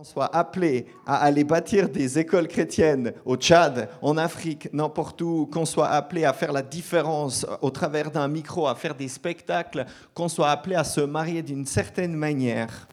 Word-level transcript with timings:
qu'on 0.00 0.04
soit 0.04 0.34
appelé 0.34 0.86
à 1.04 1.16
aller 1.16 1.44
bâtir 1.44 1.90
des 1.90 2.18
écoles 2.18 2.48
chrétiennes 2.48 3.12
au 3.26 3.36
Tchad, 3.36 3.90
en 4.00 4.16
Afrique, 4.16 4.72
n'importe 4.72 5.20
où, 5.20 5.44
qu'on 5.44 5.66
soit 5.66 5.88
appelé 5.88 6.24
à 6.24 6.32
faire 6.32 6.52
la 6.52 6.62
différence 6.62 7.44
au 7.60 7.68
travers 7.68 8.10
d'un 8.10 8.26
micro, 8.26 8.66
à 8.66 8.74
faire 8.74 8.94
des 8.94 9.08
spectacles, 9.08 9.84
qu'on 10.14 10.30
soit 10.30 10.48
appelé 10.48 10.74
à 10.74 10.84
se 10.84 11.02
marier 11.02 11.42
d'une 11.42 11.66
certaine 11.66 12.14
manière, 12.14 12.88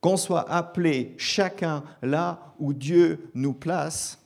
qu'on 0.00 0.16
soit 0.16 0.48
appelé 0.48 1.16
chacun 1.18 1.82
là 2.00 2.54
où 2.60 2.72
Dieu 2.72 3.32
nous 3.34 3.54
place, 3.54 4.20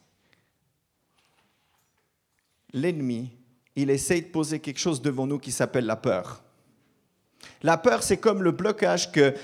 l'ennemi, 2.75 3.31
il 3.77 3.89
essaye 3.89 4.21
de 4.21 4.29
poser 4.29 4.61
quelque 4.61 4.79
chose 4.79 5.01
devant 5.01 5.27
nous 5.27 5.39
qui 5.39 5.53
s'appelle 5.53 5.87
la 5.87 5.97
peur. 5.97 6.43
La 7.63 7.77
peur, 7.77 8.03
c'est 8.03 8.17
comme 8.17 8.43
le 8.43 8.51
blocage 8.51 9.13
que, 9.13 9.35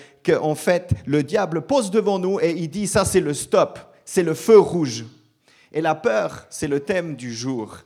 fait, 0.56 0.92
le 1.06 1.22
diable 1.22 1.62
pose 1.62 1.90
devant 1.90 2.18
nous 2.18 2.40
et 2.40 2.50
il 2.50 2.68
dit, 2.68 2.86
ça 2.86 3.04
c'est 3.04 3.20
le 3.20 3.34
stop, 3.34 3.78
c'est 4.04 4.22
le 4.22 4.34
feu 4.34 4.58
rouge. 4.58 5.04
Et 5.72 5.80
la 5.80 5.94
peur, 5.94 6.46
c'est 6.50 6.68
le 6.68 6.80
thème 6.80 7.14
du 7.14 7.32
jour. 7.32 7.78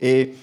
Et 0.00 0.34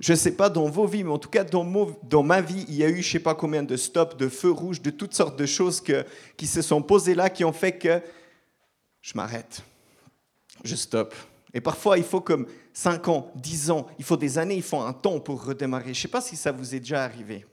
je 0.00 0.12
ne 0.12 0.16
sais 0.16 0.32
pas 0.32 0.48
dans 0.48 0.68
vos 0.68 0.86
vies, 0.86 1.04
mais 1.04 1.10
en 1.10 1.18
tout 1.18 1.28
cas 1.28 1.44
dans, 1.44 1.64
dans, 2.02 2.22
ma 2.22 2.40
vie, 2.40 2.64
il 2.68 2.74
y 2.74 2.84
a 2.84 2.88
eu 2.88 3.02
je 3.02 3.08
ne 3.08 3.12
sais 3.12 3.18
pas 3.20 3.34
combien 3.34 3.62
de 3.62 3.76
stops, 3.76 4.16
de 4.16 4.28
feux 4.28 4.50
rouges, 4.50 4.82
de 4.82 4.90
toutes 4.90 5.14
sortes 5.14 5.38
de 5.38 5.46
choses 5.46 5.80
que, 5.80 6.04
qui 6.36 6.46
se 6.46 6.62
sont 6.62 6.82
posées 6.82 7.14
là, 7.14 7.30
qui 7.30 7.44
ont 7.44 7.52
fait 7.52 7.72
que 7.72 8.00
je 9.00 9.12
m'arrête, 9.14 9.62
je 10.64 10.74
stoppe. 10.74 11.14
Et 11.54 11.60
parfois, 11.60 11.98
il 11.98 12.04
faut 12.04 12.20
comme 12.20 12.46
5 12.74 13.08
ans, 13.08 13.32
10 13.36 13.70
ans, 13.70 13.86
il 13.98 14.04
faut 14.04 14.16
des 14.16 14.38
années, 14.38 14.56
il 14.56 14.62
faut 14.62 14.80
un 14.80 14.92
temps 14.92 15.18
pour 15.18 15.44
redémarrer. 15.44 15.94
Je 15.94 15.98
ne 15.98 16.02
sais 16.02 16.08
pas 16.08 16.20
si 16.20 16.36
ça 16.36 16.52
vous 16.52 16.74
est 16.74 16.80
déjà 16.80 17.02
arrivé. 17.02 17.46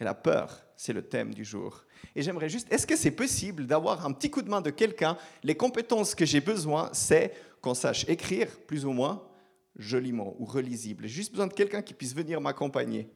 Et 0.00 0.04
la 0.04 0.14
peur, 0.14 0.64
c'est 0.76 0.94
le 0.94 1.06
thème 1.06 1.34
du 1.34 1.44
jour. 1.44 1.84
Et 2.14 2.22
j'aimerais 2.22 2.48
juste, 2.48 2.72
est-ce 2.72 2.86
que 2.86 2.96
c'est 2.96 3.10
possible 3.10 3.66
d'avoir 3.66 4.06
un 4.06 4.12
petit 4.12 4.30
coup 4.30 4.40
de 4.40 4.48
main 4.48 4.62
de 4.62 4.70
quelqu'un? 4.70 5.18
Les 5.42 5.54
compétences 5.54 6.14
que 6.14 6.24
j'ai 6.24 6.40
besoin, 6.40 6.88
c'est 6.94 7.34
qu'on 7.60 7.74
sache 7.74 8.08
écrire, 8.08 8.48
plus 8.66 8.86
ou 8.86 8.92
moins, 8.92 9.22
joliment 9.76 10.34
ou 10.38 10.46
relisible. 10.46 11.06
J'ai 11.06 11.16
juste 11.16 11.32
besoin 11.32 11.46
de 11.48 11.52
quelqu'un 11.52 11.82
qui 11.82 11.92
puisse 11.92 12.14
venir 12.14 12.40
m'accompagner. 12.40 13.10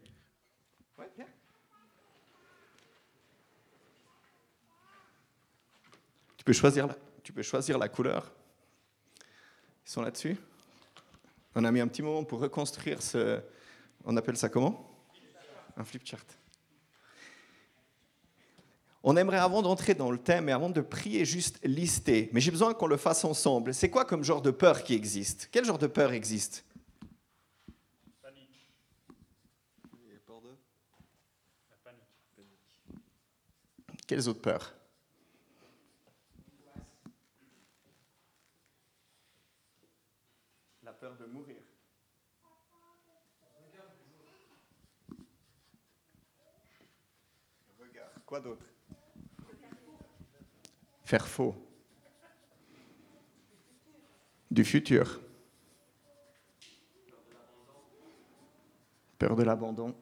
Tu 6.37 6.45
peux 6.45 6.53
choisir 6.53 6.87
la, 6.87 6.97
tu 7.23 7.33
peux 7.33 7.43
choisir 7.43 7.79
la 7.79 7.89
couleur. 7.89 8.31
Ils 9.87 9.91
sont 9.91 10.03
là-dessus. 10.03 10.37
On 11.55 11.65
a 11.65 11.73
mis 11.73 11.81
un 11.81 11.89
petit 11.89 12.03
moment 12.03 12.25
pour 12.25 12.41
reconstruire 12.41 13.01
ce. 13.01 13.41
On 14.05 14.15
appelle 14.19 14.37
ça 14.37 14.51
comment? 14.51 14.91
Un 15.79 15.85
flip 15.85 16.07
chart. 16.07 16.27
On 19.07 19.19
aimerait, 19.19 19.37
avant 19.37 19.61
d'entrer 19.61 19.93
dans 19.95 20.11
le 20.11 20.17
thème 20.17 20.49
et 20.49 20.53
avant 20.53 20.71
de 20.71 20.81
prier, 20.81 21.27
juste 21.27 21.61
lister. 21.63 22.31
Mais 22.33 22.41
j'ai 22.41 22.51
besoin 22.51 22.73
qu'on 22.73 22.87
le 22.87 22.97
fasse 22.97 23.23
ensemble. 23.27 23.75
C'est 23.75 23.91
quoi 23.91 24.07
comme 24.07 24.25
genre 24.25 24.41
de 24.41 24.51
peur 24.51 24.83
qui 24.83 24.95
existe? 24.95 25.51
Quel 25.53 25.67
genre 25.67 25.77
de 25.77 25.87
peur 25.87 26.13
existe? 26.13 26.65
Panique. 28.23 28.71
Quelles 34.07 34.27
autres 34.27 34.41
peurs? 34.41 34.75
La 40.83 40.95
peur 40.95 41.15
de 41.19 41.27
mourir. 41.27 41.57
Quoi 48.25 48.41
d'autre? 48.41 48.65
Faux. 51.23 51.55
Du 54.51 54.65
futur. 54.65 55.21
Peur 59.19 59.37
de 59.37 59.43
l'abandon. 59.43 59.95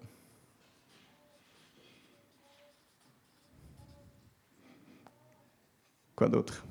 Quoi 6.15 6.29
d'autre? 6.29 6.65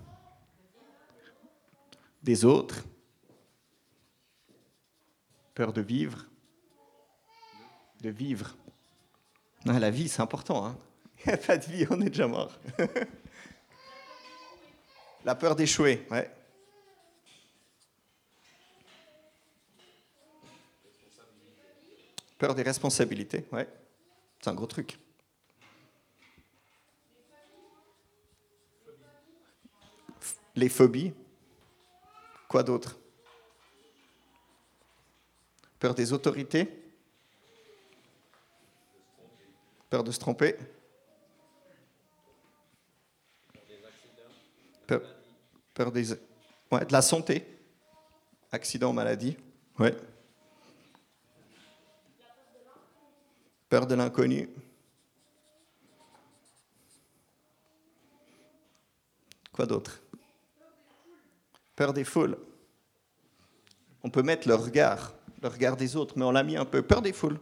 Des 2.24 2.46
autres. 2.46 2.84
Peur 5.54 5.74
de 5.74 5.82
vivre. 5.82 6.26
De 8.02 8.10
vivre. 8.10 8.56
Ah, 9.68 9.80
la 9.80 9.92
vie, 9.92 10.10
c'est 10.10 10.22
important. 10.22 10.66
Hein 10.66 10.78
pas 11.48 11.58
de 11.58 11.66
vie, 11.66 11.86
on 11.90 12.02
est 12.02 12.10
déjà 12.10 12.28
mort. 12.28 12.60
La 15.24 15.36
peur 15.36 15.56
d'échouer, 15.56 16.06
ouais. 16.10 16.30
Peur 22.40 22.56
des 22.56 22.64
responsabilités, 22.64 23.46
ouais. 23.52 23.68
C'est 24.40 24.50
un 24.50 24.56
gros 24.56 24.66
truc. 24.66 24.98
Les 30.56 30.70
phobies. 30.70 31.14
Quoi 32.48 32.64
d'autre? 32.64 32.98
Peur 35.80 35.94
des 35.94 36.14
autorités 36.14 36.68
Peur 39.90 40.04
de 40.04 40.12
se 40.12 40.20
tromper 40.20 40.58
Peur, 45.74 45.92
des, 45.92 46.12
ouais, 46.72 46.86
de 46.86 46.92
la 46.92 47.02
santé. 47.02 47.46
Accident, 48.52 48.92
maladie. 48.92 49.38
Ouais. 49.80 49.96
Peur 53.70 53.88
de 53.88 53.96
l'inconnu. 53.96 54.50
Quoi 59.54 59.66
d'autre? 59.66 60.02
Peur 61.76 61.94
des 61.94 62.04
foules. 62.04 62.38
On 64.04 64.10
peut 64.10 64.24
mettre 64.24 64.48
le 64.48 64.56
regard, 64.56 65.14
le 65.42 65.48
regard 65.48 65.78
des 65.78 65.96
autres, 65.96 66.16
mais 66.18 66.26
on 66.26 66.32
l'a 66.32 66.44
mis 66.44 66.58
un 66.58 66.66
peu. 66.66 66.82
Peur 66.82 67.02
des 67.02 67.14
foules. 67.14 67.40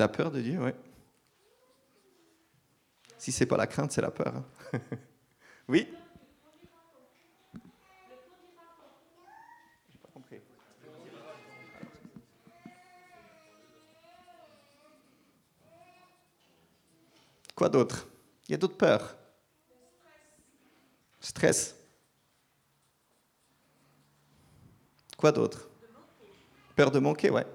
La 0.00 0.08
peur 0.08 0.30
de 0.30 0.40
Dieu, 0.40 0.58
oui. 0.58 0.70
Si 3.18 3.30
c'est 3.32 3.44
pas 3.44 3.58
la 3.58 3.66
crainte, 3.66 3.92
c'est 3.92 4.00
la 4.00 4.10
peur. 4.10 4.34
Hein. 4.34 4.46
oui? 5.68 5.86
Quoi 17.54 17.68
d'autre? 17.68 18.08
Il 18.48 18.52
y 18.52 18.54
a 18.54 18.56
d'autres 18.56 18.78
peurs. 18.78 19.14
Stress. 21.20 21.76
Quoi 25.18 25.30
d'autre? 25.30 25.68
Peur 26.74 26.90
de 26.90 27.00
manquer, 27.00 27.28
ouais. 27.28 27.46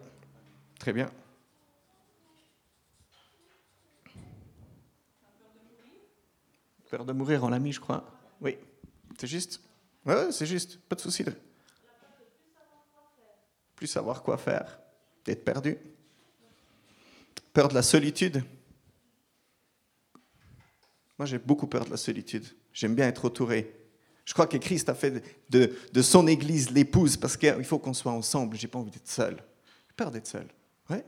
Très 0.78 0.94
bien. 0.94 1.10
Peur 6.96 7.04
de 7.04 7.12
mourir, 7.12 7.44
on 7.44 7.50
l'a 7.50 7.60
mis, 7.60 7.74
je 7.74 7.82
crois. 7.82 8.10
Oui, 8.40 8.58
c'est 9.20 9.28
juste? 9.28 9.60
Ouais, 10.06 10.32
c'est 10.32 10.46
juste, 10.46 10.80
pas 10.80 10.96
de 10.96 11.02
souci. 11.02 11.26
Plus 13.76 13.88
savoir 13.88 14.24
quoi 14.24 14.38
faire, 14.38 14.80
d'être 15.26 15.44
perdu. 15.44 15.78
Peur 17.52 17.68
de 17.68 17.74
la 17.74 17.82
solitude. 17.82 18.46
Moi, 21.20 21.26
j'ai 21.26 21.38
beaucoup 21.38 21.68
peur 21.68 21.84
de 21.84 21.90
la 21.90 21.98
solitude. 21.98 22.46
J'aime 22.72 22.96
bien 22.96 23.10
être 23.10 23.26
entouré. 23.26 23.76
Je 24.24 24.32
crois 24.32 24.48
que 24.48 24.56
Christ 24.56 24.88
a 24.88 24.96
fait 24.96 25.22
de, 25.50 25.78
de 25.92 26.02
son 26.02 26.28
Église 26.28 26.72
l'épouse 26.72 27.18
parce 27.18 27.36
qu'il 27.36 27.66
faut 27.66 27.78
qu'on 27.78 27.94
soit 27.94 28.14
ensemble. 28.14 28.56
J'ai 28.56 28.70
pas 28.70 28.80
envie 28.80 28.92
d'être 28.92 29.10
seul. 29.10 29.44
Peur 29.98 30.12
d'être 30.12 30.28
seul. 30.28 30.48
Ouais. 30.90 31.04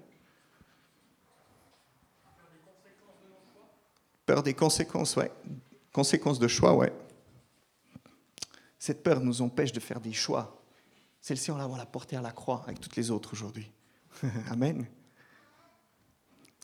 Peur 4.25 4.43
des 4.43 4.53
conséquences, 4.53 5.15
ouais. 5.15 5.31
Conséquence 5.97 6.37
de 6.37 6.47
choix, 6.47 6.75
ouais. 6.75 6.93
Cette 8.77 9.01
peur 9.01 9.19
nous 9.19 9.41
empêche 9.41 9.71
de 9.71 9.79
faire 9.79 9.99
des 9.99 10.13
choix. 10.13 10.61
Celle-ci, 11.21 11.49
on 11.49 11.57
va 11.57 11.75
la 11.75 11.87
porter 11.87 12.15
à 12.15 12.21
la 12.21 12.29
croix 12.29 12.61
avec 12.67 12.79
toutes 12.79 12.95
les 12.97 13.09
autres 13.09 13.33
aujourd'hui. 13.33 13.71
Amen. 14.51 14.85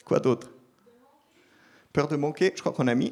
Quoi 0.05 0.19
d'autre? 0.19 0.51
Peur 1.91 2.07
de 2.07 2.15
manquer, 2.15 2.53
je 2.55 2.61
crois 2.61 2.73
qu'on 2.73 2.87
a 2.87 2.93
mis. 2.93 3.11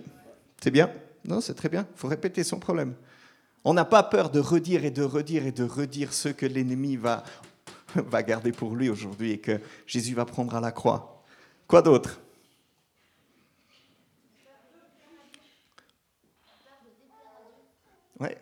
C'est 0.62 0.69
bien? 0.69 0.94
Non, 1.25 1.41
c'est 1.41 1.56
très 1.56 1.69
bien. 1.69 1.88
Il 1.91 1.97
faut 1.97 2.07
répéter 2.07 2.44
son 2.44 2.59
problème. 2.59 2.94
On 3.63 3.73
n'a 3.73 3.85
pas 3.85 4.03
peur 4.03 4.29
de 4.29 4.39
redire 4.39 4.85
et 4.85 4.91
de 4.91 5.01
redire 5.01 5.47
et 5.47 5.51
de 5.51 5.63
redire 5.63 6.13
ce 6.13 6.29
que 6.29 6.45
l'ennemi 6.45 6.97
va 6.97 7.23
va 7.95 8.21
garder 8.21 8.51
pour 8.51 8.75
lui 8.75 8.91
aujourd'hui 8.91 9.31
et 9.31 9.39
que 9.39 9.59
Jésus 9.88 10.13
va 10.13 10.25
prendre 10.25 10.53
à 10.53 10.62
la 10.62 10.71
croix. 10.71 11.23
Quoi 11.68 11.81
d'autre? 11.81 12.21
Ouais. 18.21 18.38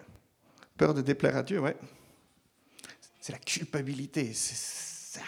Peur 0.75 0.93
de 0.93 1.01
déplaire 1.01 1.37
à 1.37 1.43
Dieu, 1.43 1.59
ouais. 1.59 1.77
C'est 3.21 3.31
la 3.31 3.39
culpabilité. 3.39 4.33
C'est 4.33 5.17
ça. 5.17 5.21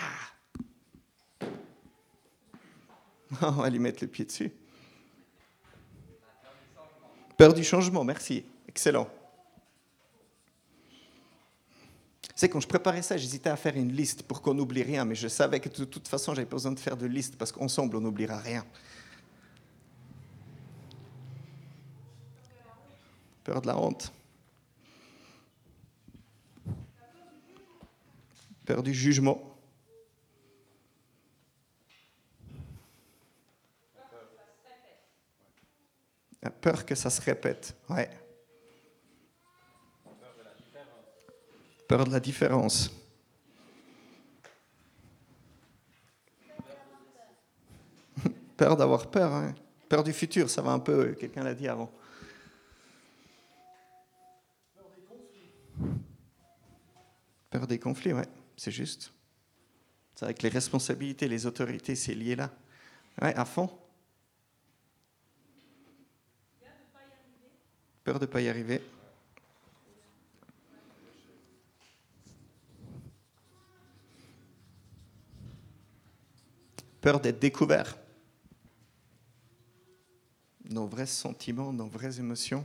On 3.42 3.52
va 3.52 3.70
lui 3.70 3.80
mettre 3.80 4.04
le 4.04 4.10
pied 4.10 4.26
dessus. 4.26 4.52
Peur 7.38 7.54
du 7.54 7.64
changement, 7.64 8.04
merci. 8.04 8.44
Excellent. 8.68 9.10
C'est 12.36 12.50
quand 12.50 12.60
je 12.60 12.68
préparais 12.68 13.04
ça, 13.04 13.16
j'hésitais 13.18 13.50
à 13.50 13.56
faire 13.56 13.78
une 13.78 13.94
liste 13.94 14.24
pour 14.24 14.42
qu'on 14.42 14.54
n'oublie 14.54 14.84
rien, 14.84 15.06
mais 15.06 15.16
je 15.16 15.30
savais 15.30 15.62
que 15.62 15.70
de 15.70 15.86
toute 15.86 16.08
façon, 16.10 16.34
j'avais 16.34 16.50
besoin 16.50 16.74
de 16.74 16.80
faire 16.80 16.98
de 16.98 17.06
liste 17.06 17.38
parce 17.38 17.54
qu'ensemble, 17.54 17.96
on 17.96 18.02
n'oubliera 18.02 18.38
rien. 18.38 18.66
Peur 23.44 23.62
de 23.62 23.68
la 23.68 23.78
honte. 23.78 24.12
Peur 28.66 28.84
du 28.84 28.94
jugement. 28.94 29.52
Peur 36.62 36.86
que 36.86 36.94
ça 36.94 37.10
se 37.10 37.20
répète. 37.22 37.76
Ouais. 37.90 38.10
Peur 41.88 42.06
de 42.06 42.12
la 42.12 42.20
différence. 42.20 42.92
Peur 48.58 48.78
d'avoir 48.78 49.10
peur. 49.10 49.34
Hein. 49.34 49.56
Peur 49.90 50.04
du 50.04 50.14
futur, 50.14 50.50
ça 50.50 50.62
va 50.62 50.72
un 50.72 50.80
peu, 50.80 51.14
quelqu'un 51.14 51.44
l'a 51.44 51.54
dit 51.54 51.68
avant. 51.68 51.92
Peur 57.50 57.68
des 57.68 57.80
conflits, 57.80 58.14
ouais, 58.14 58.28
c'est 58.62 58.70
juste. 58.70 59.12
C'est 60.14 60.26
avec 60.26 60.44
les 60.44 60.50
responsabilités, 60.50 61.28
les 61.28 61.48
autorités, 61.48 61.96
c'est 61.96 62.14
lié 62.14 62.36
là. 62.36 62.52
Ouais, 63.20 63.34
à 63.34 63.44
fond. 63.44 63.76
Peur 68.04 68.20
de 68.20 68.28
ne 68.28 68.32
pas 68.32 68.40
y 68.40 68.50
arriver. 68.50 68.84
Peur 77.02 77.20
d'être 77.20 77.40
découvert. 77.40 77.98
Nos 80.66 80.86
vrais 80.86 81.08
sentiments, 81.08 81.74
nos 81.74 81.88
vraies 81.88 82.20
émotions. 82.20 82.64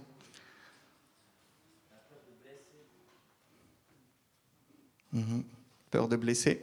Mhm. 5.10 5.55
Peur 5.90 6.08
de 6.08 6.16
blesser. 6.16 6.62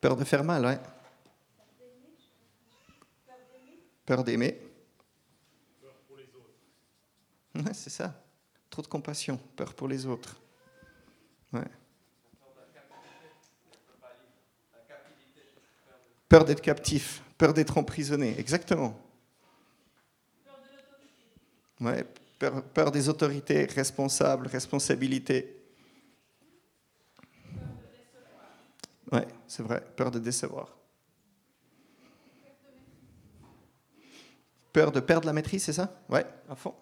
Peur 0.00 0.16
de 0.16 0.24
faire 0.24 0.44
mal, 0.44 0.64
ouais. 0.66 0.78
Peur 4.04 4.22
d'aimer. 4.22 4.60
Ouais, 7.54 7.72
c'est 7.72 7.90
ça. 7.90 8.20
Trop 8.68 8.82
de 8.82 8.88
compassion, 8.88 9.38
peur 9.56 9.74
pour 9.74 9.88
les 9.88 10.06
autres. 10.06 10.40
Ouais. 11.52 11.62
Peur 16.28 16.44
d'être 16.44 16.60
captif, 16.60 17.22
peur 17.38 17.54
d'être 17.54 17.78
emprisonné, 17.78 18.36
exactement. 18.38 19.00
Ouais, 21.80 22.04
peur, 22.38 22.64
peur 22.64 22.90
des 22.90 23.08
autorités, 23.08 23.66
responsables, 23.66 24.48
responsabilité. 24.48 25.56
Ouais, 29.12 29.28
c'est 29.46 29.62
vrai, 29.62 29.82
peur 29.96 30.10
de 30.10 30.18
décevoir. 30.18 30.68
Peur 34.72 34.90
de 34.90 35.00
perdre 35.00 35.26
la 35.26 35.32
maîtrise, 35.32 35.64
c'est 35.64 35.72
ça? 35.72 36.00
Ouais, 36.08 36.26
à 36.48 36.56
fond. 36.56 36.74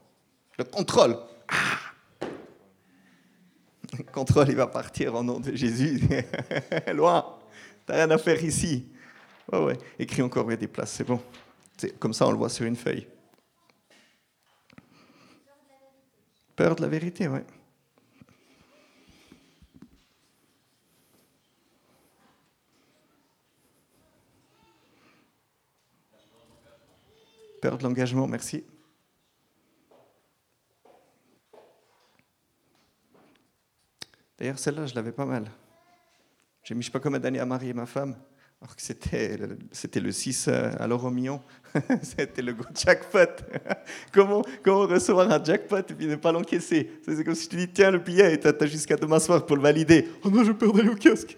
Le 0.59 0.65
contrôle. 0.65 1.17
Ah 1.49 1.93
le 3.99 4.05
contrôle, 4.05 4.49
il 4.49 4.57
va 4.57 4.67
partir 4.67 5.15
au 5.15 5.23
nom 5.23 5.39
de 5.39 5.55
Jésus. 5.55 6.01
Loin. 6.95 7.39
T'as 7.85 7.95
rien 7.95 8.11
à 8.11 8.19
faire 8.19 8.43
ici. 8.43 8.89
Ouais, 9.53 9.63
ouais. 9.63 9.79
Écris 9.99 10.23
encore, 10.23 10.47
il 10.47 10.51
y 10.51 10.55
a 10.55 10.57
des 10.57 10.69
places, 10.69 10.93
c'est 10.93 11.05
bon. 11.05 11.21
Comme 11.99 12.15
ça, 12.15 12.27
on 12.27 12.31
le 12.31 12.39
voit 12.39 12.49
sur 12.49 12.65
une 12.65 12.77
feuille. 12.77 13.07
Peur 16.57 16.77
de 16.77 16.83
la 16.83 16.89
vérité, 16.89 17.29
ouais. 17.29 17.45
Peur 27.63 27.79
de 27.79 27.85
l'engagement, 27.85 28.27
merci. 28.27 28.65
D'ailleurs, 34.37 34.59
celle-là, 34.59 34.87
je 34.87 34.97
l'avais 34.97 35.13
pas 35.13 35.27
mal. 35.27 35.45
J'ai 36.65 36.75
mis 36.75 36.83
je 36.83 36.87
sais 36.87 36.91
pas 36.91 36.99
combien 36.99 37.21
d'années 37.21 37.39
à 37.39 37.47
marier 37.47 37.73
ma 37.73 37.87
femme, 37.87 38.17
alors 38.61 38.75
que 38.75 38.83
c'était, 38.83 39.39
c'était 39.71 40.01
le 40.01 40.11
6 40.11 40.49
euh, 40.49 40.73
à 40.77 40.89
l'euro 40.89 41.09
million. 41.13 41.41
c'était 42.03 42.43
le 42.43 42.53
gros 42.55 42.75
jackpot. 42.75 43.45
comment, 44.13 44.43
comment 44.65 44.89
recevoir 44.89 45.31
un 45.31 45.43
jackpot 45.45 45.79
et 45.79 45.95
puis 45.95 46.07
ne 46.07 46.17
pas 46.17 46.33
l'encaisser? 46.33 46.91
C'est 47.07 47.23
comme 47.23 47.37
si 47.37 47.49
te 47.49 47.55
dis, 47.55 47.69
tiens, 47.69 47.93
le 47.93 48.01
billet, 48.01 48.35
et 48.35 48.41
t'as 48.41 48.67
jusqu'à 48.67 48.97
demain 48.97 49.21
soir 49.21 49.47
pour 49.47 49.55
le 49.55 49.63
valider. 49.63 50.09
Oh 50.25 50.31
non, 50.31 50.43
je 50.43 50.51
d'aller 50.51 50.89
au 50.89 50.97
kiosque. 50.97 51.37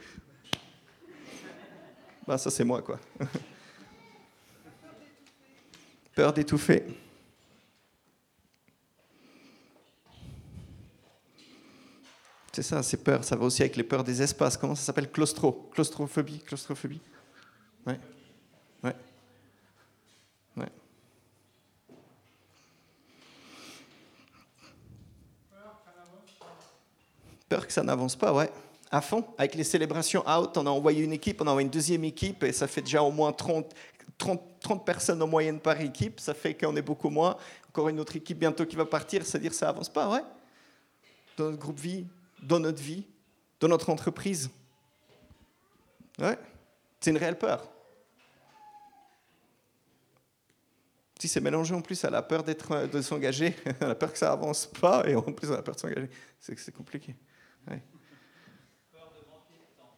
bah, 2.26 2.38
ça, 2.38 2.50
c'est 2.50 2.64
moi, 2.64 2.80
quoi. 2.80 2.98
peur 6.14 6.32
d'étouffer. 6.32 6.84
C'est 12.52 12.62
ça, 12.62 12.84
c'est 12.84 12.98
peur. 13.02 13.24
Ça 13.24 13.34
va 13.34 13.44
aussi 13.46 13.62
avec 13.62 13.74
les 13.74 13.82
peurs 13.82 14.04
des 14.04 14.22
espaces. 14.22 14.56
Comment 14.56 14.76
ça 14.76 14.84
s'appelle? 14.84 15.10
Claustro. 15.10 15.68
Claustrophobie. 15.72 16.38
Claustrophobie. 16.38 17.00
Ouais. 17.84 17.98
Ouais. 18.84 18.94
Ouais. 20.56 20.68
Peur 27.48 27.66
que 27.66 27.72
ça 27.72 27.82
n'avance 27.82 28.14
pas, 28.14 28.32
ouais. 28.32 28.50
À 28.88 29.00
fond. 29.00 29.26
Avec 29.36 29.56
les 29.56 29.64
célébrations 29.64 30.22
out, 30.28 30.56
on 30.56 30.66
a 30.66 30.70
envoyé 30.70 31.02
une 31.02 31.12
équipe, 31.12 31.40
on 31.40 31.48
a 31.48 31.50
envoyé 31.50 31.64
une 31.64 31.72
deuxième 31.72 32.04
équipe 32.04 32.44
et 32.44 32.52
ça 32.52 32.68
fait 32.68 32.82
déjà 32.82 33.02
au 33.02 33.10
moins 33.10 33.32
30, 33.32 33.74
30, 34.18 34.60
30 34.60 34.84
personnes 34.84 35.22
en 35.22 35.26
moyenne 35.26 35.60
par 35.60 35.80
équipe. 35.80 36.20
Ça 36.20 36.34
fait 36.34 36.54
qu'on 36.54 36.76
est 36.76 36.82
beaucoup 36.82 37.10
moins. 37.10 37.36
Encore 37.68 37.88
une 37.88 38.00
autre 38.00 38.16
équipe 38.16 38.38
bientôt 38.38 38.66
qui 38.66 38.76
va 38.76 38.84
partir, 38.84 39.24
c'est-à-dire 39.24 39.52
ça 39.52 39.68
avance 39.68 39.88
pas, 39.88 40.08
ouais. 40.08 40.22
Dans 41.36 41.46
notre 41.46 41.58
groupe 41.58 41.80
vie, 41.80 42.06
dans 42.42 42.60
notre 42.60 42.80
vie, 42.80 43.04
dans 43.60 43.68
notre 43.68 43.90
entreprise. 43.90 44.50
Ouais, 46.18 46.38
c'est 47.00 47.10
une 47.10 47.16
réelle 47.16 47.38
peur. 47.38 47.68
Si 51.18 51.28
c'est 51.28 51.40
mélangé 51.40 51.74
en 51.74 51.80
plus 51.80 52.04
à 52.04 52.10
la 52.10 52.22
peur 52.22 52.44
d'être, 52.44 52.86
de 52.86 53.00
s'engager, 53.00 53.56
à 53.80 53.88
la 53.88 53.94
peur 53.94 54.12
que 54.12 54.18
ça 54.18 54.30
avance 54.30 54.66
pas, 54.66 55.08
et 55.08 55.14
en 55.14 55.22
plus 55.22 55.50
à 55.50 55.56
la 55.56 55.62
peur 55.62 55.74
de 55.74 55.80
s'engager, 55.80 56.10
c'est 56.38 56.58
c'est 56.58 56.72
compliqué. 56.72 57.16
Peur 57.64 59.10
de 59.10 59.22
manquer 59.26 59.54
de 59.58 59.76
temps. 59.76 59.96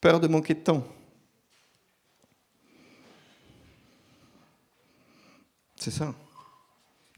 Peur 0.00 0.20
de 0.20 0.28
manquer 0.28 0.54
de 0.54 0.60
temps. 0.60 0.99
C'est 5.80 5.90
ça. 5.90 6.14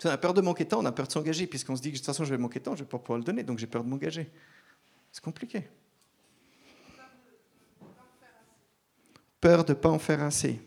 On 0.04 0.09
a 0.09 0.16
peur 0.19 0.35
de 0.35 0.40
manquer 0.40 0.64
de 0.64 0.71
temps, 0.71 0.81
on 0.81 0.85
a 0.85 0.92
peur 0.92 1.07
de 1.07 1.12
s'engager, 1.12 1.47
puisqu'on 1.47 1.76
se 1.76 1.83
dit 1.83 1.90
que 1.90 1.95
de 1.95 1.99
toute 1.99 2.07
façon 2.07 2.25
je 2.25 2.31
vais 2.31 2.38
manquer 2.38 2.61
de 2.61 2.64
temps, 2.64 2.75
je 2.75 2.81
ne 2.81 2.85
vais 2.85 2.90
pas 2.90 2.99
pouvoir 2.99 3.19
le 3.19 3.25
donner, 3.25 3.42
donc 3.42 3.59
j'ai 3.59 3.66
peur 3.66 3.85
de 3.85 3.88
m'engager. 3.88 4.31
C'est 5.12 5.23
compliqué. 5.23 5.69
Peur 9.40 9.64
de 9.64 9.73
ne 9.73 9.78
pas 9.78 9.90
en 9.90 9.99
faire 9.99 10.23
assez. 10.23 10.61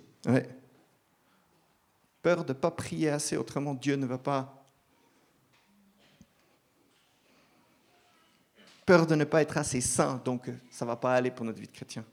Peur 2.21 2.43
de 2.43 2.53
ne 2.53 2.57
pas 2.57 2.71
prier 2.71 3.09
assez, 3.09 3.37
autrement 3.37 3.73
Dieu 3.73 3.95
ne 3.95 4.05
va 4.05 4.17
pas. 4.17 4.65
Peur 8.85 9.07
de 9.07 9.15
ne 9.15 9.23
pas 9.23 9.41
être 9.41 9.57
assez 9.57 9.81
saint, 9.81 10.21
donc 10.23 10.49
ça 10.69 10.85
ne 10.85 10.89
va 10.89 10.95
pas 10.95 11.15
aller 11.15 11.31
pour 11.31 11.45
notre 11.45 11.59
vie 11.59 11.67
de 11.67 11.73
chrétien. 11.73 12.05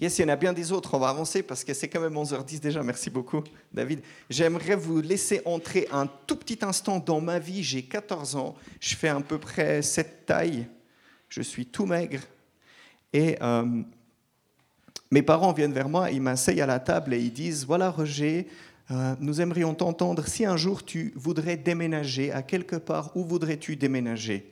Yes, 0.00 0.18
il 0.18 0.22
y 0.22 0.24
en 0.24 0.28
a 0.28 0.36
bien 0.36 0.54
des 0.54 0.72
autres. 0.72 0.94
On 0.94 0.98
va 0.98 1.10
avancer 1.10 1.42
parce 1.42 1.62
que 1.62 1.74
c'est 1.74 1.88
quand 1.88 2.00
même 2.00 2.14
11h10 2.14 2.58
déjà. 2.58 2.82
Merci 2.82 3.10
beaucoup, 3.10 3.44
David. 3.70 4.00
J'aimerais 4.30 4.74
vous 4.74 5.02
laisser 5.02 5.42
entrer 5.44 5.86
un 5.92 6.06
tout 6.26 6.36
petit 6.36 6.58
instant 6.62 6.98
dans 6.98 7.20
ma 7.20 7.38
vie. 7.38 7.62
J'ai 7.62 7.82
14 7.82 8.34
ans. 8.36 8.54
Je 8.80 8.96
fais 8.96 9.08
à 9.08 9.20
peu 9.20 9.36
près 9.36 9.82
cette 9.82 10.24
taille. 10.24 10.66
Je 11.28 11.42
suis 11.42 11.66
tout 11.66 11.84
maigre. 11.84 12.20
Et 13.12 13.36
euh, 13.42 13.82
mes 15.10 15.22
parents 15.22 15.52
viennent 15.52 15.74
vers 15.74 15.88
moi, 15.90 16.10
ils 16.10 16.22
m'asseyent 16.22 16.62
à 16.62 16.66
la 16.66 16.80
table 16.80 17.12
et 17.12 17.20
ils 17.20 17.32
disent 17.32 17.66
Voilà, 17.66 17.90
Roger, 17.90 18.48
euh, 18.90 19.14
nous 19.20 19.42
aimerions 19.42 19.74
t'entendre. 19.74 20.26
Si 20.26 20.46
un 20.46 20.56
jour 20.56 20.82
tu 20.82 21.12
voudrais 21.14 21.58
déménager 21.58 22.32
à 22.32 22.40
quelque 22.40 22.76
part, 22.76 23.14
où 23.18 23.24
voudrais-tu 23.24 23.76
déménager? 23.76 24.50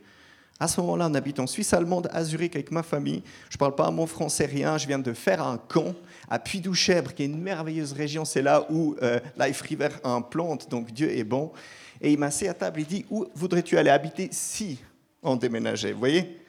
À 0.60 0.66
ce 0.66 0.80
moment-là, 0.80 1.08
on 1.08 1.14
habite 1.14 1.38
en 1.38 1.46
Suisse 1.46 1.72
allemande, 1.72 2.08
à 2.12 2.24
Zurich, 2.24 2.56
avec 2.56 2.72
ma 2.72 2.82
famille. 2.82 3.22
Je 3.48 3.54
ne 3.54 3.58
parle 3.58 3.76
pas 3.76 3.90
mot 3.92 4.06
français, 4.06 4.44
rien. 4.44 4.76
Je 4.76 4.88
viens 4.88 4.98
de 4.98 5.12
faire 5.12 5.40
un 5.40 5.56
camp 5.56 5.94
à 6.28 6.40
Puy-Douchèbre, 6.40 7.14
qui 7.14 7.22
est 7.22 7.26
une 7.26 7.40
merveilleuse 7.40 7.92
région. 7.92 8.24
C'est 8.24 8.42
là 8.42 8.66
où 8.68 8.96
euh, 9.00 9.20
Life 9.38 9.60
River 9.60 9.90
implante, 10.02 10.68
donc 10.68 10.90
Dieu 10.90 11.16
est 11.16 11.24
bon. 11.24 11.52
Et 12.00 12.12
il 12.12 12.18
m'a 12.18 12.26
assis 12.26 12.48
à 12.48 12.54
table, 12.54 12.80
il 12.80 12.86
dit 12.86 13.06
Où 13.08 13.26
voudrais-tu 13.34 13.78
aller 13.78 13.90
habiter 13.90 14.28
si 14.32 14.78
on 15.22 15.36
déménageait 15.36 15.92
Vous 15.92 16.00
voyez? 16.00 16.40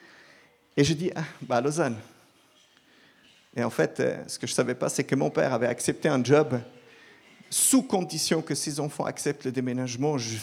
Et 0.76 0.82
je 0.82 0.92
dis 0.92 1.12
ah, 1.14 1.22
bah, 1.42 1.56
à 1.56 1.60
Lausanne. 1.60 1.96
Et 3.56 3.62
en 3.62 3.70
fait, 3.70 4.00
euh, 4.00 4.16
ce 4.26 4.38
que 4.38 4.46
je 4.46 4.52
ne 4.52 4.56
savais 4.56 4.74
pas, 4.74 4.88
c'est 4.88 5.04
que 5.04 5.14
mon 5.14 5.30
père 5.30 5.52
avait 5.52 5.66
accepté 5.66 6.08
un 6.08 6.22
job 6.22 6.60
sous 7.48 7.82
condition 7.82 8.42
que 8.42 8.54
ses 8.54 8.80
enfants 8.80 9.04
acceptent 9.04 9.44
le 9.44 9.52
déménagement. 9.52 10.18
Je, 10.18 10.36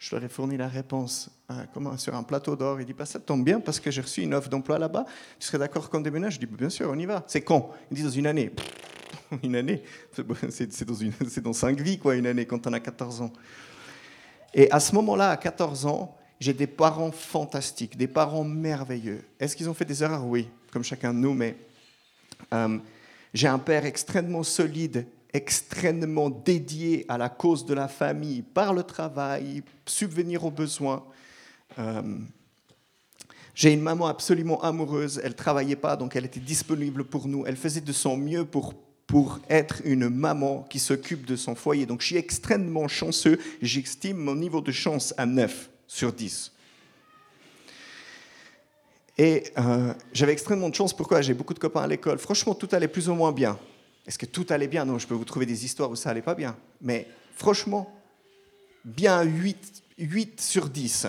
je 0.00 0.16
leur 0.16 0.24
ai 0.24 0.28
fourni 0.28 0.56
la 0.56 0.66
réponse 0.66 1.30
euh, 1.50 1.64
comment, 1.74 1.96
sur 1.98 2.14
un 2.14 2.22
plateau 2.22 2.56
d'or. 2.56 2.80
Il 2.80 2.86
dit, 2.86 2.94
bah, 2.94 3.04
ça 3.04 3.20
tombe 3.20 3.44
bien 3.44 3.60
parce 3.60 3.78
que 3.78 3.90
j'ai 3.90 4.00
reçu 4.00 4.22
une 4.22 4.32
offre 4.32 4.48
d'emploi 4.48 4.78
là-bas. 4.78 5.04
Tu 5.38 5.46
serais 5.46 5.58
d'accord 5.58 5.90
qu'on 5.90 6.00
déménage 6.00 6.34
Je 6.34 6.40
dis, 6.40 6.46
bien 6.46 6.70
sûr, 6.70 6.88
on 6.90 6.98
y 6.98 7.04
va. 7.04 7.22
C'est 7.26 7.42
quand 7.42 7.70
Il 7.90 7.98
dit, 7.98 8.02
dans 8.02 8.10
une 8.10 8.26
année. 8.26 8.50
une 9.42 9.54
année? 9.54 9.82
C'est 10.48 11.42
dans 11.42 11.52
cinq 11.52 11.78
vies, 11.80 11.98
quoi, 11.98 12.16
une 12.16 12.26
année, 12.26 12.46
quand 12.46 12.66
on 12.66 12.72
a 12.72 12.80
14 12.80 13.20
ans. 13.20 13.32
Et 14.54 14.70
à 14.70 14.80
ce 14.80 14.94
moment-là, 14.94 15.30
à 15.30 15.36
14 15.36 15.84
ans, 15.84 16.16
j'ai 16.40 16.54
des 16.54 16.66
parents 16.66 17.12
fantastiques, 17.12 17.98
des 17.98 18.08
parents 18.08 18.42
merveilleux. 18.42 19.22
Est-ce 19.38 19.54
qu'ils 19.54 19.68
ont 19.68 19.74
fait 19.74 19.84
des 19.84 20.02
erreurs? 20.02 20.26
Oui, 20.26 20.48
comme 20.72 20.82
chacun 20.82 21.12
de 21.12 21.18
nous, 21.18 21.34
mais 21.34 21.58
euh, 22.54 22.78
j'ai 23.34 23.48
un 23.48 23.58
père 23.58 23.84
extrêmement 23.84 24.42
solide 24.42 25.06
extrêmement 25.32 26.30
dédié 26.30 27.04
à 27.08 27.18
la 27.18 27.28
cause 27.28 27.64
de 27.66 27.74
la 27.74 27.88
famille 27.88 28.42
par 28.42 28.74
le 28.74 28.82
travail, 28.82 29.62
subvenir 29.86 30.44
aux 30.44 30.50
besoins. 30.50 31.04
Euh, 31.78 32.02
j'ai 33.54 33.72
une 33.72 33.80
maman 33.80 34.06
absolument 34.06 34.62
amoureuse, 34.62 35.20
elle 35.22 35.34
travaillait 35.34 35.76
pas, 35.76 35.96
donc 35.96 36.16
elle 36.16 36.24
était 36.24 36.40
disponible 36.40 37.04
pour 37.04 37.28
nous, 37.28 37.44
elle 37.46 37.56
faisait 37.56 37.80
de 37.80 37.92
son 37.92 38.16
mieux 38.16 38.44
pour, 38.44 38.74
pour 39.06 39.38
être 39.48 39.82
une 39.84 40.08
maman 40.08 40.66
qui 40.70 40.78
s'occupe 40.78 41.26
de 41.26 41.36
son 41.36 41.54
foyer. 41.54 41.86
Donc 41.86 42.00
je 42.00 42.06
suis 42.06 42.16
extrêmement 42.16 42.88
chanceux, 42.88 43.38
j'estime 43.60 44.16
mon 44.16 44.34
niveau 44.34 44.60
de 44.60 44.72
chance 44.72 45.14
à 45.16 45.26
9 45.26 45.68
sur 45.86 46.12
10. 46.12 46.52
Et 49.18 49.44
euh, 49.58 49.92
j'avais 50.14 50.32
extrêmement 50.32 50.70
de 50.70 50.74
chance, 50.74 50.96
pourquoi? 50.96 51.20
J'ai 51.20 51.34
beaucoup 51.34 51.52
de 51.52 51.58
copains 51.58 51.82
à 51.82 51.86
l'école. 51.86 52.18
Franchement, 52.18 52.54
tout 52.54 52.68
allait 52.72 52.88
plus 52.88 53.10
ou 53.10 53.14
moins 53.14 53.32
bien. 53.32 53.58
Est-ce 54.10 54.18
que 54.18 54.26
tout 54.26 54.46
allait 54.50 54.66
bien? 54.66 54.84
Non, 54.84 54.98
je 54.98 55.06
peux 55.06 55.14
vous 55.14 55.24
trouver 55.24 55.46
des 55.46 55.64
histoires 55.64 55.88
où 55.88 55.94
ça 55.94 56.10
allait 56.10 56.20
pas 56.20 56.34
bien. 56.34 56.56
Mais 56.80 57.06
franchement, 57.36 57.94
bien 58.84 59.22
8, 59.22 59.84
8 59.98 60.40
sur 60.40 60.68
10. 60.68 61.06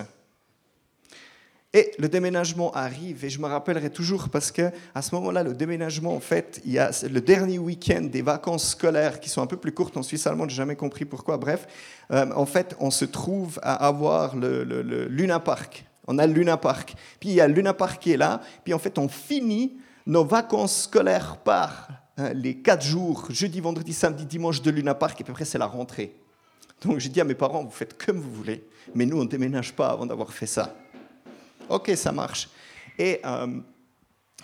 Et 1.72 1.90
le 1.98 2.08
déménagement 2.08 2.70
arrive, 2.70 3.24
et 3.24 3.28
je 3.28 3.40
me 3.40 3.48
rappellerai 3.48 3.90
toujours 3.90 4.28
parce 4.28 4.52
que 4.52 4.70
à 4.94 5.02
ce 5.02 5.16
moment-là, 5.16 5.42
le 5.42 5.52
déménagement, 5.52 6.14
en 6.14 6.20
fait, 6.20 6.60
il 6.64 6.70
y 6.70 6.78
a 6.78 6.92
le 7.10 7.20
dernier 7.20 7.58
week-end 7.58 8.02
des 8.02 8.22
vacances 8.22 8.68
scolaires 8.68 9.18
qui 9.18 9.28
sont 9.28 9.42
un 9.42 9.48
peu 9.48 9.56
plus 9.56 9.72
courtes 9.72 9.96
en 9.96 10.04
Suisse 10.04 10.24
allemande, 10.28 10.50
j'ai 10.50 10.56
jamais 10.58 10.76
compris 10.76 11.04
pourquoi. 11.04 11.38
Bref, 11.38 11.66
euh, 12.12 12.30
en 12.36 12.46
fait, 12.46 12.76
on 12.78 12.92
se 12.92 13.04
trouve 13.04 13.58
à 13.64 13.84
avoir 13.84 14.36
le, 14.36 14.62
Luna 15.08 15.40
Park. 15.40 15.86
On 16.06 16.18
a 16.18 16.26
le 16.28 16.34
Luna 16.34 16.56
Park. 16.56 16.94
Puis 17.18 17.30
il 17.30 17.34
y 17.34 17.40
a 17.40 17.48
le 17.48 17.54
Luna 17.54 17.74
Park 17.74 18.00
qui 18.00 18.12
est 18.12 18.16
là. 18.16 18.42
Puis 18.62 18.72
en 18.72 18.78
fait, 18.78 18.96
on 18.96 19.08
finit 19.08 19.76
nos 20.06 20.24
vacances 20.24 20.84
scolaires 20.84 21.38
par 21.38 22.01
les 22.18 22.56
quatre 22.56 22.84
jours, 22.84 23.26
jeudi, 23.30 23.60
vendredi, 23.60 23.92
samedi, 23.92 24.26
dimanche 24.26 24.60
de 24.62 24.70
Luna 24.70 24.94
Park, 24.94 25.20
et 25.20 25.24
puis 25.24 25.32
après 25.32 25.44
c'est 25.44 25.58
la 25.58 25.66
rentrée. 25.66 26.14
Donc 26.82 26.98
j'ai 26.98 27.08
dit 27.08 27.20
à 27.20 27.24
mes 27.24 27.34
parents, 27.34 27.64
vous 27.64 27.70
faites 27.70 27.96
comme 28.04 28.18
vous 28.18 28.32
voulez, 28.32 28.64
mais 28.94 29.06
nous 29.06 29.18
on 29.18 29.24
ne 29.24 29.28
déménage 29.28 29.72
pas 29.72 29.88
avant 29.90 30.06
d'avoir 30.06 30.32
fait 30.32 30.46
ça. 30.46 30.74
Ok, 31.68 31.92
ça 31.94 32.12
marche. 32.12 32.48
Et 32.98 33.20
euh, 33.24 33.60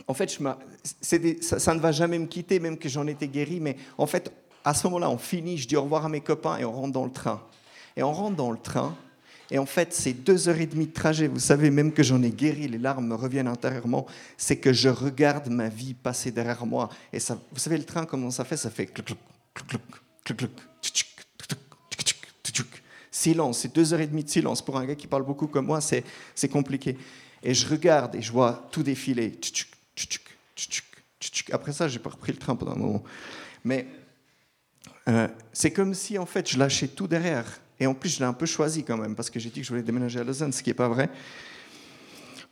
en 0.07 0.15
fait, 0.15 0.39
ça, 1.01 1.59
ça, 1.59 1.75
ne 1.75 1.81
va 1.81 1.93
jamais 1.93 2.19
me 2.19 2.27
quitter, 2.27 2.61
même 2.61 2.79
que 2.79 2.89
j'en 2.89 3.07
étais 3.07 3.29
guéri, 3.29 3.61
mais 3.61 3.77
en 3.99 4.07
fait, 4.07 4.33
à 4.65 4.75
ce 4.75 4.87
moment-là, 4.87 5.11
on 5.11 5.19
finit, 5.19 5.59
je 5.59 5.67
dis 5.67 5.77
au 5.77 5.83
revoir 5.83 6.05
à 6.05 6.09
mes 6.09 6.21
copains 6.21 6.59
et 6.59 6.65
on 6.65 6.73
rentre 6.73 6.93
dans 6.93 7.05
le 7.05 7.13
train. 7.13 7.43
Et 7.97 8.03
on 8.03 8.13
rentre 8.13 8.37
dans 8.37 8.51
le 8.51 8.59
train, 8.59 8.97
et 9.51 9.59
en 9.59 9.67
fait, 9.67 9.95
ces 9.95 10.13
deux 10.13 10.49
heures 10.49 10.61
et 10.61 10.67
demie 10.67 10.87
de 10.87 10.93
trajet, 10.93 11.27
vous 11.27 11.39
savez, 11.39 11.71
même 11.71 11.93
que 11.93 12.03
j'en 12.03 12.23
ai 12.23 12.31
guéri, 12.31 12.69
les 12.69 12.79
larmes 12.79 13.07
me 13.07 13.15
reviennent 13.15 13.49
intérieurement, 13.49 14.07
c'est 14.37 14.59
que 14.59 14.73
je 14.75 14.91
regarde 14.91 15.49
ma 15.49 15.69
vie 15.69 15.95
passer 15.95 16.31
derrière 16.31 16.67
moi. 16.67 16.91
Et 17.13 17.21
ça, 17.21 17.39
vous 17.53 17.59
savez, 17.59 17.79
le 17.79 17.85
train, 17.85 18.05
comment 18.05 18.31
ça 18.31 18.45
fait 18.45 18.59
Ça 18.59 18.69
fait 18.69 18.93
silence. 23.11 23.61
C'est 23.61 23.75
deux 23.75 23.95
heures 23.95 24.01
et 24.01 24.07
demie 24.07 24.25
de 24.25 24.29
silence. 24.29 24.63
Pour 24.63 24.77
un 24.77 24.85
gars 24.85 24.95
qui 24.95 25.07
parle 25.07 25.25
beaucoup 25.25 25.47
comme 25.47 25.67
moi, 25.67 25.81
c'est 25.81 26.49
compliqué. 26.51 26.99
Et 27.43 27.55
je 27.55 27.67
regarde 27.67 28.17
et 28.17 28.23
je 28.23 28.31
vois 28.31 28.69
tout 28.71 28.83
défiler. 28.83 29.39
Après 31.53 31.73
ça, 31.73 31.89
j'ai 31.89 31.99
pas 31.99 32.11
repris 32.11 32.33
le 32.33 32.39
train 32.39 32.55
pendant 32.55 32.73
un 32.73 32.77
moment. 32.77 33.05
Mais 33.65 33.87
euh, 35.09 35.27
c'est 35.55 35.73
comme 35.73 35.95
si, 35.95 36.19
en 36.19 36.27
fait, 36.27 36.51
je 36.51 36.59
lâchais 36.59 36.89
tout 36.89 37.07
derrière 37.07 37.61
et 37.81 37.87
en 37.87 37.95
plus, 37.95 38.11
je 38.11 38.19
l'ai 38.19 38.25
un 38.25 38.33
peu 38.33 38.47
choisi 38.47 38.85
quand 38.85 38.97
même, 38.97 39.15
parce 39.15 39.31
que 39.31 39.39
j'ai 39.39 39.51
dit 39.51 39.61
que 39.61 39.67
je 39.67 39.71
voulais 39.71 39.83
déménager 39.83 40.21
à 40.21 40.25
Lausanne, 40.25 40.53
ce 40.53 40.63
qui 40.63 40.71
n'est 40.71 40.75
pas 40.75 40.89
vrai. 40.89 41.11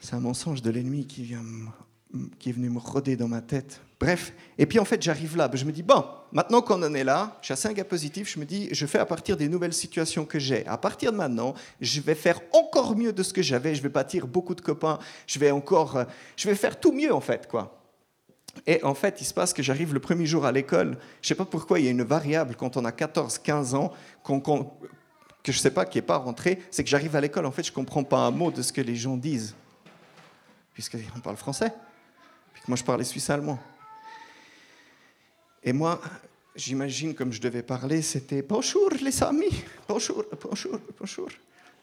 C'est 0.01 0.15
un 0.15 0.21
mensonge 0.21 0.63
de 0.63 0.71
l'ennemi 0.71 1.07
qui, 1.07 1.35
est 1.35 2.53
venu 2.53 2.71
me 2.71 2.79
rôder 2.79 3.17
dans 3.17 3.29
ma 3.29 3.41
tête. 3.41 3.81
Bref, 3.99 4.35
et 4.59 4.67
puis 4.67 4.79
en 4.79 4.85
fait, 4.85 5.03
j'arrive 5.03 5.37
là. 5.37 5.51
Je 5.53 5.65
me 5.65 5.73
dis, 5.73 5.83
bon, 5.83 6.05
maintenant 6.31 6.61
qu'on 6.61 6.83
en 6.83 6.95
est 6.95 7.03
là, 7.03 7.39
je 7.41 7.47
suis 7.47 7.53
assez 7.55 7.69
un 7.69 7.73
gars 7.73 7.85
positif, 7.85 8.31
je 8.33 8.39
me 8.39 8.45
dis, 8.45 8.69
je 8.71 8.87
fais 8.87 8.99
à 8.99 9.07
partir 9.07 9.37
des 9.37 9.49
nouvelles 9.49 9.73
situations 9.73 10.27
que 10.27 10.39
j'ai. 10.39 10.67
À 10.67 10.77
partir 10.77 11.13
de 11.13 11.17
maintenant, 11.17 11.55
je 11.81 12.01
vais 12.01 12.15
faire 12.15 12.41
encore 12.53 12.95
mieux 12.95 13.13
de 13.13 13.23
ce 13.23 13.33
que 13.33 13.43
j'avais. 13.43 13.75
Je 13.75 13.83
vais 13.83 13.89
bâtir 13.89 14.27
beaucoup 14.27 14.55
de 14.55 14.61
copains. 14.61 14.99
Je 15.27 15.39
vais 15.39 15.51
encore, 15.51 15.97
euh, 15.97 16.05
je 16.37 16.47
vais 16.47 16.55
faire 16.55 16.79
tout 16.79 16.93
mieux 16.93 17.13
en 17.13 17.23
fait, 17.23 17.49
quoi. 17.49 17.83
Et 18.67 18.83
en 18.85 18.95
fait, 18.95 19.21
il 19.21 19.25
se 19.25 19.35
passe 19.35 19.53
que 19.53 19.63
j'arrive 19.63 19.93
le 19.93 20.01
premier 20.01 20.27
jour 20.27 20.47
à 20.47 20.53
l'école. 20.53 20.99
Je 21.21 21.27
ne 21.27 21.29
sais 21.29 21.35
pas 21.35 21.45
pourquoi, 21.45 21.79
il 21.79 21.85
y 21.85 21.89
a 21.89 21.91
une 21.91 22.05
variable 22.05 22.55
quand 22.57 22.77
on 22.77 22.85
a 22.85 22.93
14, 22.93 23.39
15 23.39 23.75
ans, 23.75 23.93
qu'on 24.23 24.41
que 25.47 25.53
je 25.53 25.59
ne 25.59 25.63
sais 25.63 25.71
pas, 25.71 25.87
qui 25.87 25.99
n'est 25.99 26.03
pas 26.03 26.17
rentré, 26.17 26.61
c'est 26.73 26.83
que 26.83 26.91
j'arrive 26.91 27.15
à 27.15 27.21
l'école, 27.21 27.47
en 27.47 27.53
fait, 27.53 27.63
je 27.63 27.71
ne 27.71 27.75
comprends 27.77 28.03
pas 28.03 28.19
un 28.19 28.33
mot 28.33 28.51
de 28.51 28.63
ce 28.63 28.73
que 28.73 28.81
les 28.81 28.97
gens 28.97 29.17
disent, 29.17 29.55
puisqu'on 30.75 31.21
parle 31.23 31.37
français, 31.37 31.73
puis 32.53 32.63
que 32.63 32.67
moi 32.67 32.77
je 32.77 32.83
parlais 32.83 33.05
suisse-allemand. 33.05 33.57
Et 35.63 35.73
moi, 35.73 36.01
j'imagine 36.57 37.15
comme 37.15 37.33
je 37.33 37.41
devais 37.41 37.63
parler, 37.63 38.03
c'était 38.03 38.43
bonjour 38.43 38.91
les 39.01 39.23
amis, 39.23 39.63
bonjour, 39.87 40.25
bonjour, 40.43 40.81
bonjour. 40.99 41.29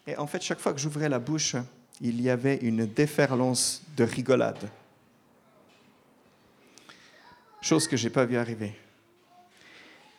Et 0.06 0.14
en 0.18 0.26
fait, 0.26 0.42
chaque 0.42 0.60
fois 0.60 0.74
que 0.74 0.78
j'ouvrais 0.78 1.08
la 1.08 1.18
bouche, 1.18 1.56
il 2.02 2.20
y 2.20 2.28
avait 2.28 2.56
une 2.56 2.84
déferlance 2.84 3.82
de 3.96 4.04
rigolade. 4.04 4.68
Chose 7.62 7.88
que 7.88 7.96
je 7.96 8.04
n'ai 8.04 8.10
pas 8.10 8.26
vu 8.26 8.36
arriver. 8.36 8.74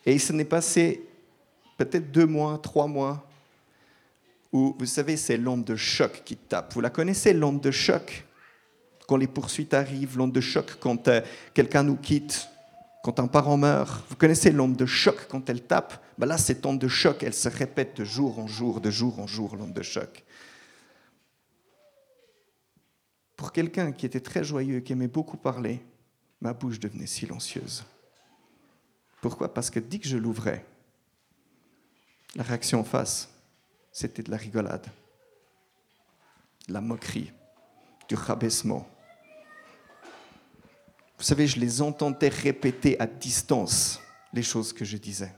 Et 0.04 0.14
il 0.14 0.20
s'en 0.20 0.40
est 0.40 0.46
passé 0.46 1.08
peut-être 1.78 2.12
deux 2.12 2.26
mois, 2.26 2.58
trois 2.58 2.88
mois, 2.88 3.25
vous 4.56 4.86
savez, 4.86 5.18
c'est 5.18 5.38
l'onde 5.38 5.66
de 5.66 5.76
choc 5.76 6.22
qui 6.24 6.38
tape. 6.38 6.74
Vous 6.74 6.82
la 6.82 6.90
connaissez, 6.90 7.34
l'onde 7.34 7.62
de 7.62 7.72
choc? 7.72 8.26
Quand 9.08 9.18
les 9.18 9.28
poursuites 9.28 9.74
arrivent, 9.74 10.18
l'onde 10.18 10.32
de 10.32 10.42
choc 10.42 10.78
quand 10.80 11.08
euh, 11.08 11.22
quelqu'un 11.54 11.84
nous 11.84 11.98
quitte, 11.98 12.48
quand 13.04 13.20
un 13.20 13.28
parent 13.28 13.58
meurt. 13.58 14.04
Vous 14.10 14.16
connaissez 14.16 14.52
l'onde 14.52 14.76
de 14.76 14.86
choc 14.86 15.28
quand 15.30 15.50
elle 15.50 15.62
tape? 15.62 16.02
Ben 16.18 16.26
Là, 16.26 16.38
cette 16.38 16.66
onde 16.66 16.80
de 16.80 16.88
choc, 16.88 17.22
elle 17.22 17.34
se 17.34 17.50
répète 17.50 17.98
de 17.98 18.06
jour 18.06 18.40
en 18.40 18.48
jour, 18.48 18.82
de 18.82 18.90
jour 18.90 19.20
en 19.20 19.28
jour, 19.28 19.56
l'onde 19.56 19.74
de 19.74 19.84
choc. 19.84 20.24
Pour 23.36 23.52
quelqu'un 23.52 23.92
qui 23.92 24.06
était 24.06 24.22
très 24.22 24.44
joyeux, 24.44 24.80
qui 24.80 24.94
aimait 24.94 25.10
beaucoup 25.10 25.38
parler, 25.38 25.84
ma 26.40 26.54
bouche 26.54 26.80
devenait 26.80 27.08
silencieuse. 27.08 27.84
Pourquoi? 29.22 29.54
Parce 29.54 29.70
que 29.70 29.80
dès 29.80 30.00
que 30.00 30.08
je 30.08 30.18
l'ouvrais, 30.18 30.66
la 32.36 32.44
réaction 32.44 32.80
en 32.80 32.84
face, 32.84 33.35
c'était 33.96 34.24
de 34.24 34.30
la 34.30 34.36
rigolade, 34.36 34.86
de 36.68 36.74
la 36.74 36.82
moquerie, 36.82 37.32
du 38.10 38.16
rabaissement. 38.16 38.86
Vous 41.18 41.24
savez, 41.24 41.48
je 41.48 41.62
les 41.62 41.82
entendais 41.82 42.28
répéter 42.28 43.00
à 43.00 43.08
distance 43.08 44.02
les 44.34 44.44
choses 44.44 44.74
que 44.74 44.84
je 44.84 44.98
disais. 44.98 45.34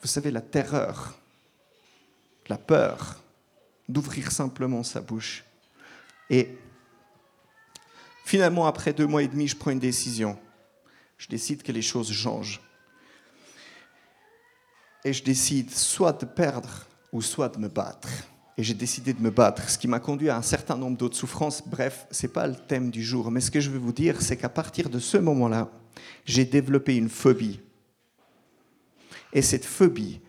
Vous 0.00 0.06
savez, 0.06 0.30
la 0.30 0.40
terreur, 0.40 1.18
la 2.46 2.56
peur 2.56 3.20
d'ouvrir 3.88 4.30
simplement 4.30 4.84
sa 4.84 5.00
bouche. 5.00 5.42
Et 6.30 6.56
Finalement, 8.24 8.68
après 8.68 8.92
deux 8.92 9.08
mois 9.08 9.24
et 9.24 9.26
demi, 9.26 9.48
je 9.48 9.56
prends 9.56 9.72
une 9.72 9.80
décision. 9.80 10.38
Je 11.18 11.26
décide 11.26 11.64
que 11.64 11.72
les 11.72 11.82
choses 11.82 12.12
changent. 12.12 12.60
Et 15.04 15.12
je 15.12 15.22
décide 15.22 15.70
soit 15.70 16.12
de 16.12 16.26
perdre 16.26 16.86
ou 17.12 17.22
soit 17.22 17.48
de 17.48 17.58
me 17.58 17.68
battre. 17.68 18.08
Et 18.56 18.62
j'ai 18.62 18.74
décidé 18.74 19.14
de 19.14 19.22
me 19.22 19.30
battre, 19.30 19.70
ce 19.70 19.78
qui 19.78 19.88
m'a 19.88 20.00
conduit 20.00 20.28
à 20.28 20.36
un 20.36 20.42
certain 20.42 20.76
nombre 20.76 20.98
d'autres 20.98 21.16
souffrances. 21.16 21.66
Bref, 21.66 22.06
ce 22.10 22.26
n'est 22.26 22.32
pas 22.32 22.46
le 22.46 22.56
thème 22.56 22.90
du 22.90 23.02
jour. 23.02 23.30
Mais 23.30 23.40
ce 23.40 23.50
que 23.50 23.60
je 23.60 23.70
veux 23.70 23.78
vous 23.78 23.92
dire, 23.92 24.20
c'est 24.20 24.36
qu'à 24.36 24.50
partir 24.50 24.90
de 24.90 24.98
ce 24.98 25.16
moment-là, 25.16 25.70
j'ai 26.26 26.44
développé 26.44 26.96
une 26.96 27.08
phobie. 27.08 27.60
Et 29.32 29.42
cette 29.42 29.64
phobie, 29.64 30.20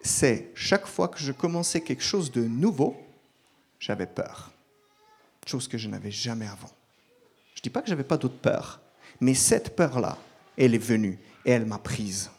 c'est 0.00 0.52
chaque 0.54 0.86
fois 0.86 1.08
que 1.08 1.18
je 1.18 1.32
commençais 1.32 1.80
quelque 1.80 2.02
chose 2.02 2.30
de 2.30 2.42
nouveau, 2.42 2.96
j'avais 3.78 4.06
peur. 4.06 4.52
Chose 5.46 5.68
que 5.68 5.78
je 5.78 5.88
n'avais 5.88 6.10
jamais 6.10 6.46
avant. 6.46 6.70
Je 7.54 7.60
ne 7.60 7.62
dis 7.62 7.70
pas 7.70 7.80
que 7.80 7.86
je 7.88 7.92
n'avais 7.92 8.04
pas 8.04 8.16
d'autres 8.16 8.38
peurs, 8.38 8.80
mais 9.20 9.34
cette 9.34 9.76
peur-là, 9.76 10.18
elle 10.56 10.74
est 10.74 10.78
venue 10.78 11.18
et 11.44 11.52
elle 11.52 11.66
m'a 11.66 11.78
prise. 11.78 12.30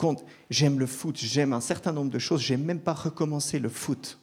Quand 0.00 0.24
j'aime 0.48 0.78
le 0.78 0.86
foot, 0.86 1.18
j'aime 1.18 1.52
un 1.52 1.60
certain 1.60 1.92
nombre 1.92 2.10
de 2.10 2.18
choses, 2.18 2.40
j'ai 2.40 2.56
même 2.56 2.80
pas 2.80 2.94
recommencé 2.94 3.58
le 3.58 3.68
foot 3.68 4.18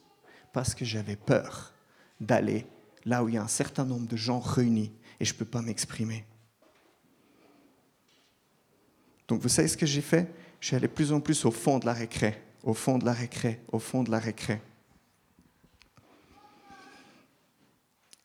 parce 0.52 0.74
que 0.74 0.84
j'avais 0.84 1.14
peur 1.14 1.72
d'aller 2.20 2.66
là 3.04 3.22
où 3.22 3.28
il 3.28 3.36
y 3.36 3.38
a 3.38 3.44
un 3.44 3.46
certain 3.46 3.84
nombre 3.84 4.08
de 4.08 4.16
gens 4.16 4.40
réunis 4.40 4.90
et 5.20 5.24
je 5.24 5.32
ne 5.32 5.38
peux 5.38 5.44
pas 5.44 5.62
m'exprimer. 5.62 6.24
Donc 9.28 9.40
vous 9.40 9.48
savez 9.48 9.68
ce 9.68 9.76
que 9.76 9.86
j'ai 9.86 10.00
fait? 10.00 10.28
Je 10.58 10.66
suis 10.66 10.74
allé 10.74 10.88
plus 10.88 11.12
en 11.12 11.20
plus 11.20 11.44
au 11.44 11.52
fond 11.52 11.78
de 11.78 11.86
la 11.86 11.92
récré, 11.92 12.42
au 12.64 12.74
fond 12.74 12.98
de 12.98 13.04
la 13.04 13.12
récré, 13.12 13.60
au 13.70 13.78
fond 13.78 14.02
de 14.02 14.10
la 14.10 14.18
récré. 14.18 14.60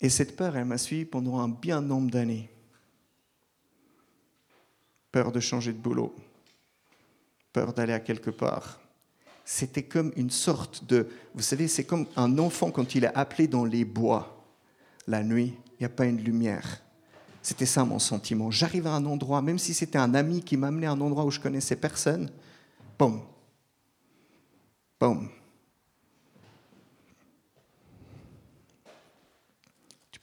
Et 0.02 0.10
cette 0.10 0.36
peur, 0.36 0.58
elle 0.58 0.66
m'a 0.66 0.80
suivi 0.80 1.06
pendant 1.06 1.38
un 1.38 1.50
bien 1.50 1.82
nombre 1.82 2.10
d'années. 2.10 2.50
Peur 5.12 5.32
de 5.32 5.40
changer 5.40 5.72
de 5.72 5.78
boulot, 5.78 6.16
peur 7.54 7.74
d'aller 7.74 7.94
à 7.94 8.00
quelque 8.00 8.30
part. 8.30 8.82
C'était 9.46 9.84
comme 9.84 10.12
une 10.16 10.30
sorte 10.30 10.86
de... 10.86 11.08
Vous 11.34 11.42
savez, 11.42 11.68
c'est 11.68 11.84
comme 11.84 12.08
un 12.16 12.38
enfant 12.40 12.72
quand 12.72 12.96
il 12.96 13.04
est 13.04 13.16
appelé 13.16 13.48
dans 13.48 13.66
les 13.66 13.86
bois. 13.86 14.44
La 15.08 15.24
nuit, 15.24 15.54
il 15.72 15.82
n'y 15.82 15.86
a 15.86 15.90
pas 15.90 16.06
une 16.06 16.22
lumière. 16.22 16.82
C'était 17.42 17.66
ça 17.66 17.86
mon 17.86 18.00
sentiment. 18.00 18.52
J'arrive 18.52 18.88
à 18.88 18.96
un 18.96 19.06
endroit, 19.06 19.42
même 19.42 19.60
si 19.60 19.74
c'était 19.74 19.98
un 19.98 20.14
ami 20.14 20.42
qui 20.42 20.58
m'amenait 20.58 20.88
à 20.88 20.92
un 20.92 21.02
endroit 21.02 21.26
où 21.26 21.32
je 21.32 21.40
connaissais 21.40 21.76
personne, 21.76 22.30
boum, 22.98 23.22
boum, 25.00 25.30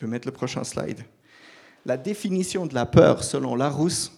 peux 0.00 0.06
mettre 0.06 0.26
le 0.26 0.32
prochain 0.32 0.64
slide. 0.64 1.04
La 1.84 1.96
définition 1.96 2.66
de 2.66 2.74
la 2.74 2.86
peur, 2.86 3.22
selon 3.22 3.54
Larousse, 3.54 4.12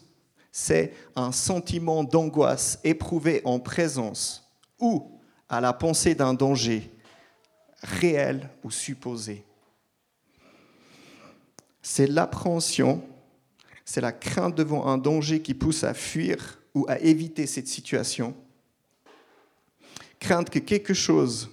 c'est 0.53 0.93
un 1.17 1.33
sentiment 1.33 2.05
d'angoisse 2.05 2.79
éprouvé 2.85 3.41
en 3.45 3.59
présence 3.59 4.47
ou 4.79 5.19
à 5.49 5.63
la 5.63 5.73
pensée 5.73 6.15
d'un 6.15 6.35
danger 6.35 6.91
réel 7.83 8.51
ou 8.63 8.71
supposé. 8.71 9.45
C'est 11.81 12.07
l'appréhension, 12.07 13.03
c'est 13.85 14.03
la 14.03 14.13
crainte 14.13 14.55
devant 14.55 14.87
un 14.87 14.99
danger 14.99 15.41
qui 15.41 15.55
pousse 15.55 15.85
à 15.85 15.95
fuir 15.95 16.61
ou 16.75 16.85
à 16.89 16.99
éviter 17.01 17.47
cette 17.47 17.67
situation. 17.67 18.35
Crainte 20.21 20.51
que 20.51 20.61
quelque 20.61 20.95
chose 20.95 21.51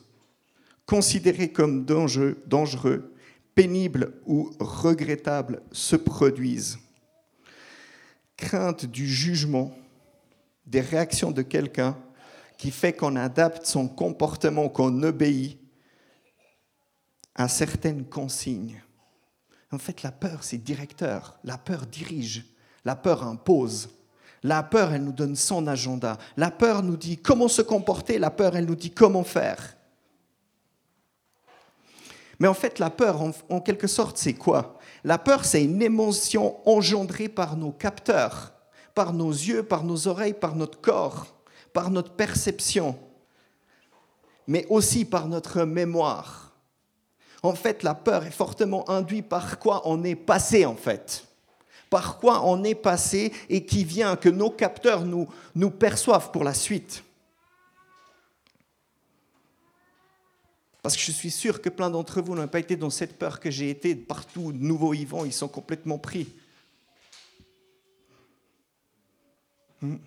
considéré 0.85 1.51
comme 1.51 1.85
dangereux, 1.85 3.13
pénibles 3.55 4.13
ou 4.25 4.51
regrettables 4.59 5.61
se 5.71 5.95
produisent. 5.95 6.79
Crainte 8.39 8.85
du 8.85 9.05
jugement, 9.05 9.75
des 10.65 10.79
réactions 10.79 11.31
de 11.31 11.41
quelqu'un 11.41 11.97
qui 12.57 12.71
fait 12.71 12.93
qu'on 12.93 13.17
adapte 13.17 13.65
son 13.65 13.89
comportement, 13.89 14.69
qu'on 14.69 15.03
obéit 15.03 15.59
à 17.35 17.49
certaines 17.49 18.05
consignes. 18.05 18.81
En 19.73 19.77
fait, 19.77 20.03
la 20.03 20.13
peur, 20.13 20.43
c'est 20.43 20.57
directeur. 20.57 21.37
La 21.43 21.57
peur 21.57 21.85
dirige. 21.85 22.45
La 22.85 22.95
peur 22.95 23.23
impose. 23.23 23.89
La 24.41 24.63
peur, 24.63 24.93
elle 24.93 25.03
nous 25.03 25.11
donne 25.11 25.35
son 25.35 25.67
agenda. 25.67 26.17
La 26.37 26.49
peur 26.49 26.81
nous 26.81 26.95
dit 26.95 27.17
comment 27.17 27.49
se 27.49 27.61
comporter. 27.61 28.19
La 28.19 28.31
peur, 28.31 28.55
elle 28.55 28.65
nous 28.65 28.75
dit 28.75 28.91
comment 28.91 29.25
faire. 29.25 29.75
Mais 32.39 32.47
en 32.47 32.53
fait, 32.53 32.79
la 32.79 32.89
peur, 32.89 33.21
en, 33.49 33.59
quelque 33.59 33.87
sorte, 33.87 34.17
c'est 34.17 34.33
quoi? 34.33 34.78
La 35.03 35.17
peur, 35.17 35.45
c'est 35.45 35.63
une 35.63 35.81
émotion 35.81 36.57
engendrée 36.67 37.29
par 37.29 37.55
nos 37.55 37.71
capteurs, 37.71 38.53
par 38.93 39.13
nos 39.13 39.31
yeux, 39.31 39.63
par 39.63 39.83
nos 39.83 40.07
oreilles, 40.07 40.33
par 40.33 40.55
notre 40.55 40.81
corps, 40.81 41.27
par 41.73 41.89
notre 41.89 42.11
perception, 42.11 42.97
mais 44.47 44.65
aussi 44.69 45.05
par 45.05 45.27
notre 45.27 45.63
mémoire. 45.63 46.53
En 47.43 47.53
fait, 47.53 47.83
la 47.83 47.95
peur 47.95 48.25
est 48.25 48.31
fortement 48.31 48.89
induite 48.89 49.29
par 49.29 49.59
quoi 49.59 49.81
on 49.85 50.03
est 50.03 50.15
passé, 50.15 50.65
en 50.65 50.75
fait. 50.75 51.25
Par 51.89 52.19
quoi 52.19 52.45
on 52.45 52.63
est 52.63 52.75
passé 52.75 53.31
et 53.47 53.65
qui 53.65 53.83
vient, 53.83 54.15
que 54.15 54.29
nos 54.29 54.49
capteurs 54.49 55.05
nous, 55.05 55.27
nous 55.55 55.71
perçoivent 55.71 56.31
pour 56.31 56.43
la 56.43 56.53
suite. 56.53 57.03
Parce 60.81 60.95
que 60.95 61.01
je 61.01 61.11
suis 61.11 61.31
sûr 61.31 61.61
que 61.61 61.69
plein 61.69 61.89
d'entre 61.89 62.21
vous 62.21 62.35
n'ont 62.35 62.47
pas 62.47 62.59
été 62.59 62.75
dans 62.75 62.89
cette 62.89 63.17
peur 63.17 63.39
que 63.39 63.51
j'ai 63.51 63.69
été 63.69 63.95
partout, 63.95 64.53
nouveaux 64.53 64.91
vivants, 64.91 65.25
ils 65.25 65.33
sont 65.33 65.49
complètement 65.49 65.97
pris. 65.97 66.27
Hmm. 69.81 69.97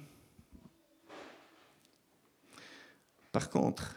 Par 3.33 3.49
contre, 3.51 3.97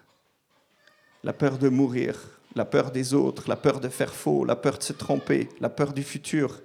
la 1.24 1.34
peur 1.34 1.58
de 1.58 1.70
mourir, 1.70 2.40
la 2.56 2.66
peur 2.66 2.92
des 2.92 3.14
autres, 3.14 3.50
la 3.50 3.58
peur 3.58 3.80
de 3.80 3.90
faire 3.90 4.14
faux, 4.14 4.46
la 4.46 4.56
peur 4.56 4.78
de 4.78 4.84
se 4.84 4.94
tromper, 4.94 5.50
la 5.60 5.70
peur 5.70 5.94
du 5.94 6.04
futur, 6.04 6.62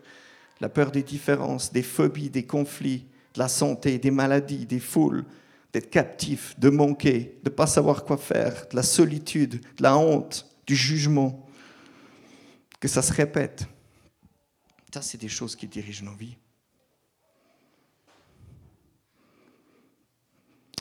la 0.60 0.68
peur 0.68 0.90
des 0.90 1.02
différences, 1.02 1.72
des 1.72 1.82
phobies, 1.82 2.30
des 2.30 2.46
conflits, 2.46 3.04
de 3.34 3.38
la 3.38 3.48
santé, 3.48 3.98
des 3.98 4.10
maladies, 4.10 4.66
des 4.66 4.80
foules, 4.80 5.24
d'être 5.72 5.90
captif, 5.90 6.58
de 6.58 6.68
manquer, 6.68 7.38
de 7.44 7.50
ne 7.50 7.54
pas 7.54 7.66
savoir 7.66 8.04
quoi 8.04 8.16
faire, 8.16 8.66
de 8.70 8.76
la 8.76 8.82
solitude, 8.82 9.60
de 9.76 9.82
la 9.82 9.96
honte, 9.96 10.46
du 10.66 10.74
jugement, 10.74 11.46
que 12.80 12.88
ça 12.88 13.02
se 13.02 13.12
répète. 13.12 13.66
Ça, 14.92 15.02
c'est 15.02 15.18
des 15.18 15.28
choses 15.28 15.54
qui 15.54 15.68
dirigent 15.68 16.04
nos 16.04 16.14
vies. 16.14 16.36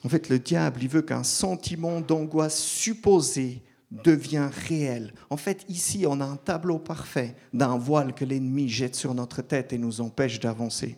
En 0.04 0.10
fait, 0.10 0.30
le 0.30 0.40
diable, 0.40 0.82
il 0.82 0.90
veut 0.90 1.02
qu'un 1.02 1.24
sentiment 1.24 2.00
d'angoisse 2.00 2.58
supposé 2.58 3.62
devient 3.92 4.50
réel. 4.68 5.14
En 5.30 5.38
fait, 5.38 5.66
ici, 5.68 6.06
on 6.08 6.22
a 6.22 6.26
un 6.26 6.38
tableau 6.38 6.80
parfait 6.80 7.36
d'un 7.54 7.78
voile 7.78 8.14
que 8.14 8.26
l'ennemi 8.26 8.70
jette 8.70 8.96
sur 8.96 9.14
notre 9.14 9.42
tête 9.42 9.74
et 9.74 9.78
nous 9.78 10.00
empêche 10.02 10.40
d'avancer. 10.40 10.98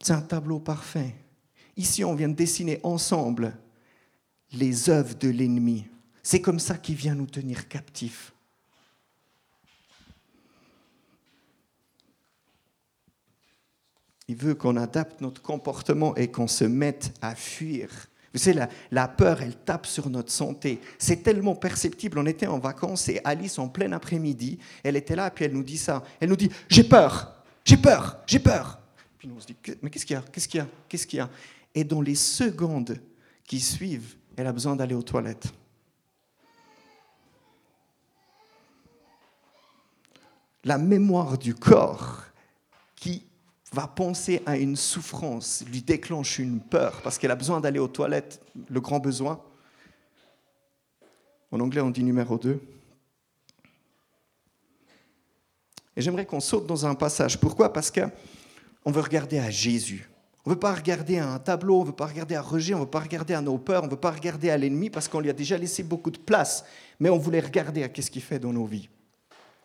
C'est 0.00 0.12
un 0.12 0.22
tableau 0.22 0.60
parfait. 0.60 1.14
Ici, 1.76 2.04
on 2.04 2.14
vient 2.14 2.28
de 2.28 2.34
dessiner 2.34 2.80
ensemble 2.82 3.56
les 4.52 4.90
œuvres 4.90 5.14
de 5.14 5.28
l'ennemi. 5.28 5.86
C'est 6.22 6.40
comme 6.40 6.58
ça 6.58 6.76
qu'il 6.76 6.96
vient 6.96 7.14
nous 7.14 7.26
tenir 7.26 7.68
captifs. 7.68 8.32
Il 14.28 14.36
veut 14.36 14.54
qu'on 14.54 14.76
adapte 14.76 15.20
notre 15.20 15.42
comportement 15.42 16.14
et 16.14 16.30
qu'on 16.30 16.46
se 16.46 16.64
mette 16.64 17.12
à 17.20 17.34
fuir. 17.34 17.90
Vous 18.32 18.38
savez, 18.38 18.64
la, 18.92 19.08
peur, 19.08 19.42
elle 19.42 19.56
tape 19.56 19.86
sur 19.86 20.08
notre 20.08 20.30
santé. 20.30 20.80
C'est 20.98 21.24
tellement 21.24 21.56
perceptible. 21.56 22.16
On 22.16 22.26
était 22.26 22.46
en 22.46 22.60
vacances 22.60 23.08
et 23.08 23.20
Alice, 23.24 23.58
en 23.58 23.68
plein 23.68 23.90
après-midi, 23.90 24.60
elle 24.84 24.94
était 24.94 25.16
là, 25.16 25.32
puis 25.32 25.46
elle 25.46 25.52
nous 25.52 25.64
dit 25.64 25.78
ça. 25.78 26.04
Elle 26.20 26.28
nous 26.28 26.36
dit 26.36 26.48
J'ai 26.68 26.84
peur, 26.84 27.42
j'ai 27.64 27.76
peur, 27.76 28.18
j'ai 28.24 28.38
peur. 28.38 28.78
Puis 29.18 29.26
nous 29.26 29.34
on 29.36 29.40
se 29.40 29.46
dit 29.48 29.56
Mais 29.82 29.90
qu'est-ce 29.90 30.06
qu'il 30.06 30.14
y 30.14 30.16
a? 30.16 30.22
Qu'est-ce 30.30 30.46
qu'il 30.46 30.58
y 30.58 30.62
a? 30.62 30.68
Qu'est-ce 30.88 31.08
qu'il 31.08 31.16
y 31.16 31.22
a? 31.22 31.30
Et 31.74 31.84
dans 31.84 32.00
les 32.00 32.14
secondes 32.14 33.00
qui 33.44 33.60
suivent, 33.60 34.16
elle 34.36 34.46
a 34.46 34.52
besoin 34.52 34.76
d'aller 34.76 34.94
aux 34.94 35.02
toilettes. 35.02 35.52
La 40.64 40.76
mémoire 40.76 41.38
du 41.38 41.54
corps 41.54 42.24
qui 42.96 43.24
va 43.72 43.86
penser 43.86 44.42
à 44.46 44.56
une 44.56 44.76
souffrance, 44.76 45.64
lui 45.70 45.80
déclenche 45.80 46.38
une 46.38 46.60
peur 46.60 47.00
parce 47.02 47.18
qu'elle 47.18 47.30
a 47.30 47.36
besoin 47.36 47.60
d'aller 47.60 47.78
aux 47.78 47.88
toilettes, 47.88 48.42
le 48.68 48.80
grand 48.80 48.98
besoin. 48.98 49.40
En 51.52 51.60
anglais, 51.60 51.80
on 51.80 51.90
dit 51.90 52.04
numéro 52.04 52.36
2. 52.36 52.60
Et 55.96 56.02
j'aimerais 56.02 56.26
qu'on 56.26 56.40
saute 56.40 56.66
dans 56.66 56.84
un 56.84 56.94
passage. 56.94 57.38
Pourquoi? 57.38 57.72
Parce 57.72 57.90
qu'on 57.90 58.90
veut 58.90 59.00
regarder 59.00 59.38
à 59.38 59.50
Jésus. 59.50 60.09
On 60.46 60.50
ne 60.50 60.54
veut 60.54 60.60
pas 60.60 60.74
regarder 60.74 61.18
à 61.18 61.28
un 61.28 61.38
tableau, 61.38 61.78
on 61.78 61.82
ne 61.82 61.86
veut 61.88 61.92
pas 61.92 62.06
regarder 62.06 62.34
à 62.34 62.40
rejet, 62.40 62.72
on 62.72 62.78
ne 62.78 62.84
veut 62.84 62.90
pas 62.90 63.00
regarder 63.00 63.34
à 63.34 63.42
nos 63.42 63.58
peurs, 63.58 63.82
on 63.82 63.86
ne 63.86 63.90
veut 63.90 63.96
pas 63.96 64.10
regarder 64.10 64.50
à 64.50 64.56
l'ennemi 64.56 64.88
parce 64.88 65.06
qu'on 65.06 65.20
lui 65.20 65.28
a 65.28 65.34
déjà 65.34 65.58
laissé 65.58 65.82
beaucoup 65.82 66.10
de 66.10 66.18
place. 66.18 66.64
Mais 66.98 67.10
on 67.10 67.18
voulait 67.18 67.40
regarder 67.40 67.82
à 67.82 67.88
ce 67.94 68.10
qu'il 68.10 68.22
fait 68.22 68.38
dans 68.38 68.52
nos 68.52 68.64
vies. 68.64 68.88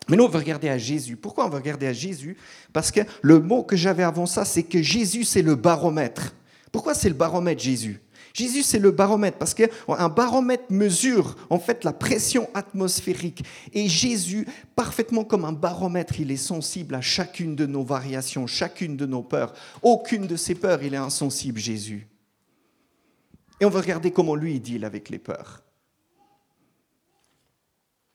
Mais 0.08 0.16
nous, 0.16 0.24
on 0.24 0.28
veut 0.28 0.38
regarder 0.38 0.68
à 0.68 0.78
Jésus. 0.78 1.16
Pourquoi 1.16 1.46
on 1.46 1.48
veut 1.48 1.56
regarder 1.56 1.86
à 1.86 1.92
Jésus? 1.92 2.36
Parce 2.72 2.90
que 2.90 3.00
le 3.22 3.40
mot 3.40 3.62
que 3.62 3.74
j'avais 3.74 4.02
avant 4.02 4.26
ça, 4.26 4.44
c'est 4.44 4.62
que 4.62 4.82
Jésus, 4.82 5.24
c'est 5.24 5.42
le 5.42 5.54
baromètre. 5.54 6.34
Pourquoi 6.70 6.94
c'est 6.94 7.08
le 7.08 7.14
baromètre 7.14 7.62
Jésus? 7.62 8.00
Jésus, 8.36 8.64
c'est 8.64 8.78
le 8.78 8.90
baromètre, 8.90 9.38
parce 9.38 9.54
qu'un 9.54 10.08
baromètre 10.10 10.70
mesure 10.70 11.36
en 11.48 11.58
fait 11.58 11.84
la 11.84 11.94
pression 11.94 12.50
atmosphérique. 12.52 13.42
Et 13.72 13.88
Jésus, 13.88 14.46
parfaitement 14.74 15.24
comme 15.24 15.46
un 15.46 15.54
baromètre, 15.54 16.20
il 16.20 16.30
est 16.30 16.36
sensible 16.36 16.94
à 16.96 17.00
chacune 17.00 17.56
de 17.56 17.64
nos 17.64 17.82
variations, 17.82 18.46
chacune 18.46 18.94
de 18.94 19.06
nos 19.06 19.22
peurs. 19.22 19.54
Aucune 19.80 20.26
de 20.26 20.36
ces 20.36 20.54
peurs, 20.54 20.82
il 20.82 20.92
est 20.92 20.98
insensible, 20.98 21.58
Jésus. 21.58 22.08
Et 23.58 23.64
on 23.64 23.70
va 23.70 23.80
regarder 23.80 24.10
comment 24.10 24.34
lui, 24.34 24.56
il 24.56 24.60
deal 24.60 24.84
avec 24.84 25.08
les 25.08 25.18
peurs. 25.18 25.62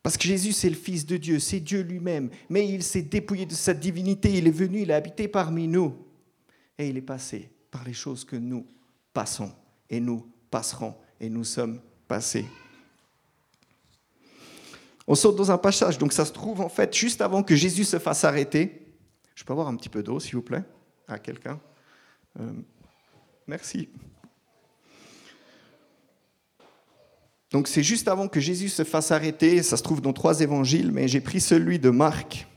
Parce 0.03 0.17
que 0.17 0.27
Jésus, 0.27 0.51
c'est 0.51 0.69
le 0.69 0.75
Fils 0.75 1.03
de 1.07 1.17
Dieu, 1.17 1.39
c'est 1.39 1.61
Dieu 1.61 1.81
lui-même. 1.81 2.29
Mais 2.47 2.69
il 2.69 2.83
s'est 2.83 3.01
dépouillé 3.01 3.47
de 3.47 3.55
sa 3.55 3.73
divinité, 3.73 4.31
il 4.37 4.47
est 4.47 4.51
venu, 4.51 4.81
il 4.81 4.91
a 4.91 4.97
habité 4.97 5.27
parmi 5.27 5.67
nous. 5.67 5.95
Et 6.77 6.89
il 6.89 6.97
est 6.97 7.01
passé 7.01 7.49
par 7.71 7.83
les 7.83 7.93
choses 7.93 8.23
que 8.23 8.35
nous 8.35 8.67
passons 9.13 9.51
et 9.91 9.99
nous 9.99 10.25
passerons 10.49 10.95
et 11.19 11.29
nous 11.29 11.43
sommes 11.43 11.79
passés. 12.07 12.47
On 15.05 15.13
saute 15.13 15.35
dans 15.35 15.51
un 15.51 15.57
passage, 15.59 15.99
donc 15.99 16.13
ça 16.13 16.25
se 16.25 16.31
trouve 16.31 16.61
en 16.61 16.69
fait 16.69 16.95
juste 16.95 17.21
avant 17.21 17.43
que 17.43 17.55
Jésus 17.55 17.83
se 17.83 17.99
fasse 17.99 18.23
arrêter. 18.23 18.87
Je 19.35 19.43
peux 19.43 19.53
avoir 19.53 19.67
un 19.67 19.75
petit 19.75 19.89
peu 19.89 20.01
d'eau, 20.01 20.19
s'il 20.19 20.35
vous 20.35 20.41
plaît, 20.41 20.63
à 21.07 21.19
quelqu'un? 21.19 21.59
Euh, 22.39 22.51
Merci. 23.51 23.89
Donc 27.51 27.67
c'est 27.67 27.83
juste 27.83 28.07
avant 28.07 28.29
que 28.29 28.39
Jésus 28.39 28.69
se 28.69 28.85
fasse 28.85 29.11
arrêter, 29.11 29.61
ça 29.61 29.75
se 29.75 29.83
trouve 29.83 29.99
dans 29.99 30.13
trois 30.13 30.39
évangiles, 30.39 30.91
mais 30.91 31.09
j'ai 31.09 31.19
pris 31.19 31.41
celui 31.41 31.79
de 31.79 31.89
Marc, 31.89 32.47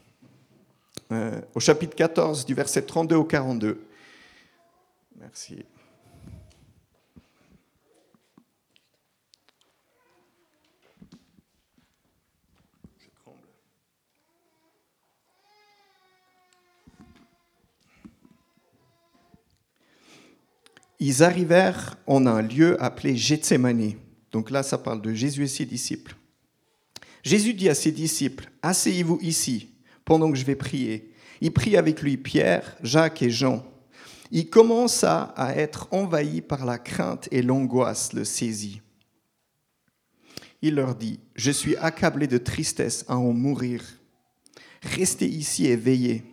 euh, 1.10 1.40
au 1.56 1.60
chapitre 1.60 1.96
14, 1.96 2.46
du 2.46 2.54
verset 2.54 2.82
32 2.82 3.16
au 3.16 3.24
42. 3.24 3.84
Merci. 5.18 5.64
Ils 21.00 21.22
arrivèrent 21.22 21.96
en 22.06 22.26
un 22.26 22.42
lieu 22.42 22.82
appelé 22.82 23.16
Gethsemane. 23.16 23.94
Donc 24.32 24.50
là, 24.50 24.62
ça 24.62 24.78
parle 24.78 25.02
de 25.02 25.12
Jésus 25.12 25.44
et 25.44 25.48
ses 25.48 25.64
disciples. 25.64 26.16
Jésus 27.22 27.54
dit 27.54 27.68
à 27.68 27.74
ses 27.74 27.92
disciples, 27.92 28.50
Asseyez-vous 28.62 29.18
ici 29.22 29.70
pendant 30.04 30.30
que 30.30 30.38
je 30.38 30.44
vais 30.44 30.56
prier. 30.56 31.12
Il 31.40 31.52
prie 31.52 31.76
avec 31.76 32.02
lui 32.02 32.16
Pierre, 32.16 32.76
Jacques 32.82 33.22
et 33.22 33.30
Jean. 33.30 33.64
Il 34.30 34.50
commença 34.50 35.32
à 35.36 35.56
être 35.56 35.88
envahi 35.90 36.40
par 36.40 36.64
la 36.64 36.78
crainte 36.78 37.28
et 37.30 37.42
l'angoisse 37.42 38.12
le 38.12 38.24
saisit. 38.24 38.80
Il 40.62 40.76
leur 40.76 40.94
dit, 40.94 41.20
Je 41.34 41.50
suis 41.50 41.76
accablé 41.76 42.26
de 42.26 42.38
tristesse 42.38 43.04
à 43.08 43.16
en 43.16 43.32
mourir. 43.32 43.82
Restez 44.82 45.26
ici 45.26 45.66
et 45.66 45.76
veillez. 45.76 46.24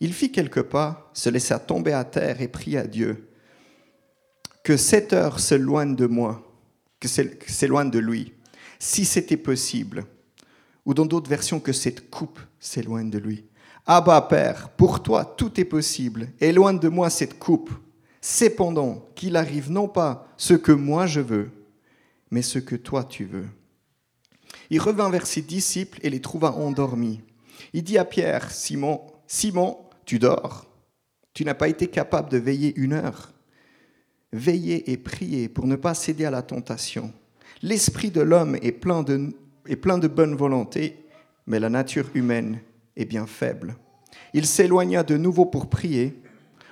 Il 0.00 0.12
fit 0.12 0.32
quelques 0.32 0.62
pas, 0.62 1.10
se 1.14 1.30
laissa 1.30 1.58
tomber 1.58 1.92
à 1.92 2.04
terre 2.04 2.40
et 2.40 2.48
pria 2.48 2.80
à 2.80 2.86
Dieu 2.86 3.33
que 4.64 4.76
cette 4.78 5.12
heure 5.12 5.38
s'éloigne 5.38 5.94
de 5.94 6.06
moi, 6.06 6.42
que 6.98 7.06
s'éloigne 7.06 7.90
de 7.90 7.98
lui, 8.00 8.32
si 8.80 9.04
c'était 9.04 9.36
possible. 9.36 10.06
Ou 10.86 10.94
dans 10.94 11.06
d'autres 11.06 11.30
versions, 11.30 11.60
que 11.60 11.72
cette 11.72 12.10
coupe 12.10 12.40
s'éloigne 12.58 13.10
de 13.10 13.18
lui. 13.18 13.44
Abba, 13.86 14.22
Père, 14.22 14.70
pour 14.70 15.02
toi 15.02 15.24
tout 15.24 15.60
est 15.60 15.66
possible. 15.66 16.28
Éloigne 16.40 16.78
de 16.78 16.88
moi 16.88 17.10
cette 17.10 17.38
coupe. 17.38 17.70
Cependant, 18.22 19.06
qu'il 19.14 19.36
arrive 19.36 19.70
non 19.70 19.86
pas 19.86 20.26
ce 20.38 20.54
que 20.54 20.72
moi 20.72 21.06
je 21.06 21.20
veux, 21.20 21.50
mais 22.30 22.40
ce 22.40 22.58
que 22.58 22.74
toi 22.74 23.04
tu 23.04 23.26
veux. 23.26 23.46
Il 24.70 24.80
revint 24.80 25.10
vers 25.10 25.26
ses 25.26 25.42
disciples 25.42 25.98
et 26.02 26.08
les 26.08 26.22
trouva 26.22 26.52
endormis. 26.52 27.20
Il 27.74 27.82
dit 27.82 27.98
à 27.98 28.06
Pierre, 28.06 28.50
Simon, 28.50 29.02
Simon, 29.26 29.76
tu 30.06 30.18
dors. 30.18 30.66
Tu 31.34 31.44
n'as 31.44 31.54
pas 31.54 31.68
été 31.68 31.88
capable 31.88 32.30
de 32.30 32.38
veiller 32.38 32.72
une 32.76 32.94
heure. 32.94 33.33
Veillez 34.34 34.90
et 34.90 34.96
priez 34.96 35.48
pour 35.48 35.68
ne 35.68 35.76
pas 35.76 35.94
céder 35.94 36.24
à 36.24 36.30
la 36.32 36.42
tentation. 36.42 37.12
L'esprit 37.62 38.10
de 38.10 38.20
l'homme 38.20 38.56
est 38.56 38.72
plein 38.72 39.04
de, 39.04 40.08
bonne 40.08 40.34
volonté, 40.34 41.06
mais 41.46 41.60
la 41.60 41.70
nature 41.70 42.10
humaine 42.14 42.58
est 42.96 43.04
bien 43.04 43.28
faible. 43.28 43.76
Il 44.32 44.44
s'éloigna 44.44 45.04
de 45.04 45.16
nouveau 45.16 45.46
pour 45.46 45.70
prier, 45.70 46.20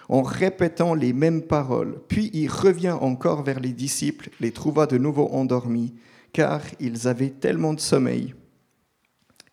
en 0.09 0.23
répétant 0.23 0.95
les 0.95 1.13
mêmes 1.13 1.43
paroles. 1.43 2.01
Puis 2.09 2.31
il 2.33 2.49
revient 2.49 2.97
encore 3.01 3.45
vers 3.45 3.61
les 3.61 3.73
disciples, 3.73 4.31
les 4.41 4.51
trouva 4.51 4.87
de 4.87 4.99
nouveau 4.99 5.29
endormis, 5.29 5.95
car 6.33 6.63
ils 6.81 7.07
avaient 7.07 7.31
tellement 7.31 7.75
de 7.75 7.81
sommeil 7.81 8.35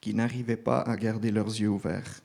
qu'ils 0.01 0.15
n'arrivaient 0.15 0.57
pas 0.57 0.79
à 0.79 0.95
garder 0.95 1.29
leurs 1.29 1.45
yeux 1.45 1.69
ouverts. 1.69 2.21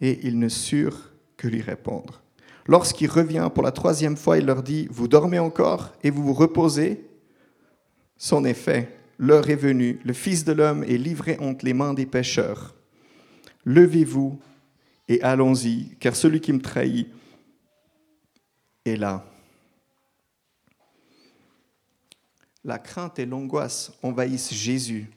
Et 0.00 0.26
ils 0.26 0.38
ne 0.38 0.48
surent 0.48 1.12
que 1.36 1.46
lui 1.46 1.60
répondre. 1.60 2.22
Lorsqu'il 2.68 3.10
revient 3.10 3.48
pour 3.54 3.62
la 3.62 3.70
troisième 3.70 4.16
fois, 4.16 4.38
il 4.38 4.46
leur 4.46 4.62
dit, 4.62 4.88
vous 4.90 5.08
dormez 5.08 5.38
encore 5.38 5.92
et 6.02 6.10
vous 6.10 6.24
vous 6.24 6.34
reposez? 6.34 7.08
Son 8.16 8.44
effet, 8.44 8.96
l'heure 9.18 9.48
est 9.50 9.56
venue, 9.56 10.00
le 10.04 10.12
Fils 10.12 10.44
de 10.44 10.52
l'homme 10.52 10.82
est 10.82 10.98
livré 10.98 11.38
entre 11.38 11.64
les 11.64 11.74
mains 11.74 11.94
des 11.94 12.06
pécheurs. 12.06 12.74
Levez-vous 13.64 14.40
et 15.08 15.22
allons-y, 15.22 15.96
car 16.00 16.16
celui 16.16 16.40
qui 16.40 16.52
me 16.52 16.60
trahit 16.60 17.08
est 18.84 18.96
là. 18.96 19.24
La 22.64 22.78
crainte 22.80 23.20
et 23.20 23.26
l'angoisse 23.26 23.92
envahissent 24.02 24.52
Jésus. 24.52 25.08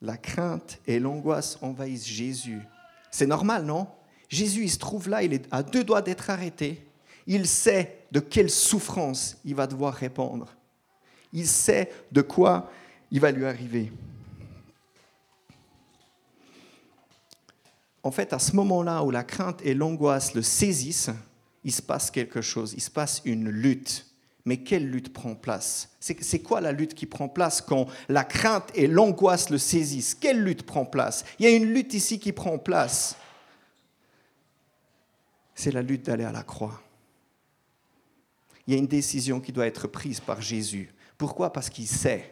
La 0.00 0.16
crainte 0.16 0.80
et 0.86 0.98
l'angoisse 0.98 1.58
envahissent 1.62 2.08
Jésus. 2.08 2.60
C'est 3.12 3.26
normal, 3.26 3.64
non? 3.64 3.86
Jésus, 4.28 4.64
il 4.64 4.70
se 4.70 4.78
trouve 4.78 5.08
là, 5.08 5.22
il 5.22 5.32
est 5.32 5.46
à 5.50 5.62
deux 5.62 5.84
doigts 5.84 6.02
d'être 6.02 6.30
arrêté. 6.30 6.84
Il 7.26 7.46
sait 7.46 7.98
de 8.12 8.20
quelle 8.20 8.50
souffrance 8.50 9.36
il 9.44 9.54
va 9.54 9.66
devoir 9.66 9.94
répondre. 9.94 10.54
Il 11.32 11.46
sait 11.46 11.90
de 12.12 12.22
quoi 12.22 12.70
il 13.10 13.20
va 13.20 13.30
lui 13.30 13.46
arriver. 13.46 13.92
En 18.02 18.12
fait, 18.12 18.32
à 18.32 18.38
ce 18.38 18.54
moment-là 18.54 19.02
où 19.02 19.10
la 19.10 19.24
crainte 19.24 19.60
et 19.64 19.74
l'angoisse 19.74 20.34
le 20.34 20.42
saisissent, 20.42 21.10
il 21.64 21.72
se 21.72 21.82
passe 21.82 22.12
quelque 22.12 22.40
chose, 22.40 22.72
il 22.74 22.80
se 22.80 22.90
passe 22.90 23.20
une 23.24 23.48
lutte. 23.48 24.06
Mais 24.44 24.58
quelle 24.58 24.88
lutte 24.88 25.12
prend 25.12 25.34
place? 25.34 25.90
C'est 25.98 26.38
quoi 26.38 26.60
la 26.60 26.70
lutte 26.70 26.94
qui 26.94 27.06
prend 27.06 27.28
place 27.28 27.60
quand 27.60 27.86
la 28.08 28.22
crainte 28.22 28.70
et 28.76 28.86
l'angoisse 28.86 29.50
le 29.50 29.58
saisissent? 29.58 30.14
Quelle 30.14 30.40
lutte 30.40 30.62
prend 30.62 30.86
place? 30.86 31.24
Il 31.40 31.44
y 31.44 31.48
a 31.48 31.50
une 31.50 31.72
lutte 31.74 31.94
ici 31.94 32.20
qui 32.20 32.30
prend 32.30 32.56
place 32.56 33.16
c'est 35.56 35.72
la 35.72 35.82
lutte 35.82 36.04
d'aller 36.04 36.24
à 36.24 36.30
la 36.30 36.44
croix. 36.44 36.80
Il 38.66 38.74
y 38.74 38.76
a 38.76 38.78
une 38.78 38.86
décision 38.86 39.40
qui 39.40 39.52
doit 39.52 39.66
être 39.66 39.88
prise 39.88 40.20
par 40.20 40.40
Jésus. 40.40 40.92
Pourquoi? 41.16 41.52
Parce 41.52 41.70
qu'il 41.70 41.86
sait 41.86 42.30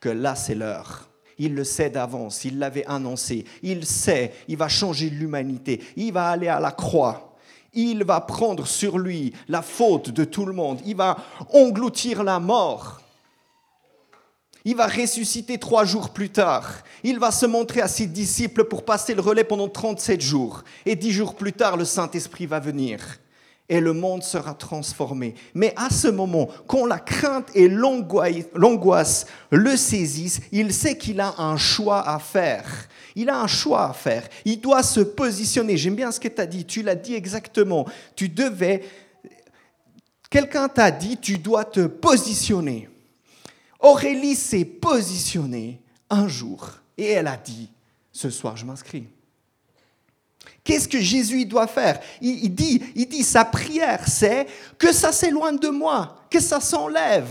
que 0.00 0.08
là, 0.08 0.34
c'est 0.34 0.54
l'heure. 0.54 1.10
Il 1.38 1.54
le 1.54 1.64
sait 1.64 1.90
d'avance, 1.90 2.44
il 2.44 2.58
l'avait 2.58 2.86
annoncé. 2.86 3.44
Il 3.62 3.84
sait, 3.84 4.32
il 4.48 4.56
va 4.56 4.68
changer 4.68 5.10
l'humanité. 5.10 5.82
Il 5.96 6.12
va 6.12 6.30
aller 6.30 6.48
à 6.48 6.60
la 6.60 6.72
croix. 6.72 7.36
Il 7.74 8.04
va 8.04 8.20
prendre 8.20 8.66
sur 8.66 8.98
lui 8.98 9.34
la 9.48 9.62
faute 9.62 10.10
de 10.10 10.24
tout 10.24 10.46
le 10.46 10.52
monde. 10.52 10.80
Il 10.86 10.96
va 10.96 11.16
engloutir 11.52 12.22
la 12.22 12.40
mort. 12.40 13.01
Il 14.64 14.76
va 14.76 14.86
ressusciter 14.86 15.58
trois 15.58 15.84
jours 15.84 16.10
plus 16.10 16.30
tard. 16.30 16.82
Il 17.02 17.18
va 17.18 17.32
se 17.32 17.46
montrer 17.46 17.80
à 17.80 17.88
ses 17.88 18.06
disciples 18.06 18.64
pour 18.64 18.84
passer 18.84 19.14
le 19.14 19.20
relais 19.20 19.44
pendant 19.44 19.68
37 19.68 20.20
jours. 20.20 20.62
Et 20.86 20.94
dix 20.94 21.10
jours 21.10 21.34
plus 21.34 21.52
tard, 21.52 21.76
le 21.76 21.84
Saint-Esprit 21.84 22.46
va 22.46 22.60
venir. 22.60 23.00
Et 23.68 23.80
le 23.80 23.92
monde 23.92 24.22
sera 24.22 24.54
transformé. 24.54 25.34
Mais 25.54 25.72
à 25.76 25.90
ce 25.90 26.06
moment, 26.06 26.48
quand 26.68 26.86
la 26.86 26.98
crainte 26.98 27.48
et 27.54 27.68
l'angoisse 27.68 29.26
le 29.50 29.76
saisissent, 29.76 30.40
il 30.52 30.72
sait 30.72 30.96
qu'il 30.96 31.20
a 31.20 31.34
un 31.38 31.56
choix 31.56 32.08
à 32.08 32.18
faire. 32.18 32.88
Il 33.16 33.30
a 33.30 33.40
un 33.40 33.46
choix 33.46 33.88
à 33.88 33.92
faire. 33.92 34.28
Il 34.44 34.60
doit 34.60 34.82
se 34.82 35.00
positionner. 35.00 35.76
J'aime 35.76 35.96
bien 35.96 36.12
ce 36.12 36.20
que 36.20 36.28
tu 36.28 36.40
as 36.40 36.46
dit. 36.46 36.64
Tu 36.64 36.82
l'as 36.82 36.94
dit 36.94 37.14
exactement. 37.14 37.86
Tu 38.14 38.28
devais... 38.28 38.84
Quelqu'un 40.30 40.68
t'a 40.68 40.90
dit, 40.90 41.18
tu 41.18 41.36
dois 41.36 41.64
te 41.64 41.86
positionner. 41.86 42.88
Aurélie 43.82 44.36
s'est 44.36 44.64
positionnée 44.64 45.80
un 46.08 46.28
jour 46.28 46.70
et 46.96 47.06
elle 47.06 47.26
a 47.26 47.36
dit, 47.36 47.68
ce 48.12 48.30
soir 48.30 48.56
je 48.56 48.64
m'inscris. 48.64 49.06
Qu'est-ce 50.64 50.88
que 50.88 51.00
Jésus 51.00 51.44
doit 51.44 51.66
faire? 51.66 52.00
Il, 52.20 52.54
dit, 52.54 52.82
il 52.94 53.08
dit, 53.08 53.24
sa 53.24 53.44
prière, 53.44 54.06
c'est 54.06 54.46
que 54.78 54.92
ça 54.92 55.12
s'éloigne 55.12 55.58
de 55.58 55.68
moi, 55.68 56.24
que 56.30 56.40
ça 56.40 56.60
s'enlève. 56.60 57.28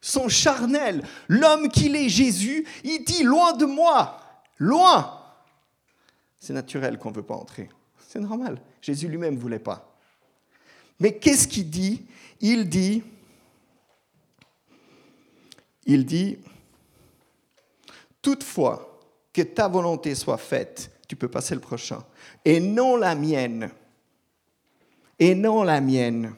sont 0.00 0.28
charnels. 0.28 1.02
L'homme 1.26 1.68
qu'il 1.68 1.96
est, 1.96 2.08
Jésus, 2.08 2.66
il 2.84 3.04
dit 3.04 3.22
loin 3.22 3.54
de 3.54 3.64
moi, 3.64 4.20
loin. 4.58 5.22
C'est 6.38 6.52
naturel 6.52 6.98
qu'on 6.98 7.10
ne 7.10 7.16
veut 7.16 7.22
pas 7.22 7.34
entrer. 7.34 7.70
C'est 8.08 8.20
normal. 8.20 8.60
Jésus 8.82 9.08
lui-même 9.08 9.34
ne 9.34 9.40
voulait 9.40 9.58
pas. 9.58 9.96
Mais 11.00 11.12
qu'est-ce 11.12 11.48
qu'il 11.48 11.70
dit? 11.70 12.04
Il 12.40 12.68
dit, 12.68 13.02
il 15.88 16.04
dit, 16.04 16.38
toutefois 18.22 19.00
que 19.32 19.42
ta 19.42 19.66
volonté 19.66 20.14
soit 20.14 20.36
faite, 20.36 20.90
tu 21.08 21.16
peux 21.16 21.28
passer 21.28 21.54
le 21.54 21.60
prochain, 21.60 22.04
et 22.44 22.60
non 22.60 22.96
la 22.96 23.14
mienne, 23.14 23.70
et 25.18 25.34
non 25.34 25.62
la 25.62 25.80
mienne. 25.80 26.34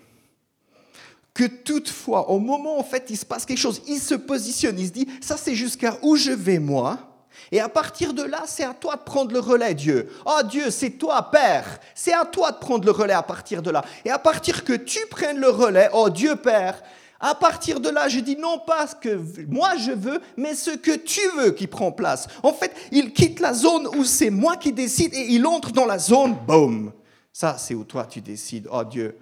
Que 1.35 1.45
toutefois, 1.45 2.31
au 2.31 2.39
moment 2.39 2.77
où 2.77 2.81
en 2.81 2.85
fait 2.85 3.11
il 3.11 3.17
se 3.17 3.27
passe 3.27 3.45
quelque 3.45 3.59
chose, 3.59 3.83
il 3.89 3.99
se 3.99 4.15
positionne, 4.15 4.79
il 4.79 4.87
se 4.87 4.93
dit, 4.93 5.09
ça 5.21 5.37
c'est 5.37 5.57
jusqu'à 5.57 5.99
où 6.03 6.15
je 6.15 6.31
vais 6.31 6.61
moi, 6.61 7.11
et 7.51 7.59
à 7.59 7.69
partir 7.69 8.15
de 8.15 8.23
là, 8.23 8.45
c'est 8.47 8.65
à 8.65 8.75
toi 8.75 8.95
de 8.95 9.03
prendre 9.03 9.33
le 9.33 9.41
relais, 9.41 9.75
Dieu. 9.75 10.13
Oh 10.25 10.41
Dieu, 10.45 10.71
c'est 10.71 10.91
toi, 10.91 11.31
Père. 11.31 11.81
C'est 11.95 12.13
à 12.13 12.25
toi 12.25 12.53
de 12.53 12.59
prendre 12.59 12.85
le 12.85 12.91
relais 12.93 13.15
à 13.15 13.23
partir 13.23 13.63
de 13.63 13.71
là. 13.71 13.85
Et 14.05 14.11
à 14.11 14.19
partir 14.19 14.63
que 14.63 14.75
tu 14.75 15.01
prennes 15.11 15.39
le 15.39 15.49
relais, 15.49 15.89
oh 15.93 16.11
Dieu, 16.11 16.37
Père, 16.37 16.81
à 17.21 17.35
partir 17.35 17.81
de 17.81 17.91
là, 17.91 18.09
je 18.09 18.21
dis 18.21 18.37
non 18.37 18.59
pas 18.59 18.87
ce 18.87 18.95
que 18.95 19.21
moi 19.47 19.77
je 19.77 19.93
veux, 19.93 20.21
mais 20.37 20.55
ce 20.55 20.71
que 20.71 20.97
tu 20.97 21.21
veux 21.37 21.51
qui 21.51 21.67
prend 21.67 21.93
place. 21.93 22.27
En 22.43 22.53
fait, 22.53 22.75
il 22.91 23.13
quitte 23.13 23.41
la 23.41 23.53
zone 23.53 23.87
où 23.89 24.05
c'est 24.05 24.31
moi 24.31 24.57
qui 24.57 24.73
décide 24.73 25.15
et 25.15 25.27
il 25.29 25.47
entre 25.47 25.71
dans 25.73 25.87
la 25.87 25.99
zone, 25.99 26.35
boum. 26.47 26.93
Ça, 27.33 27.57
c'est 27.59 27.75
où 27.75 27.85
toi 27.85 28.07
tu 28.07 28.21
décides. 28.21 28.69
Oh 28.73 28.85
Dieu, 28.85 29.17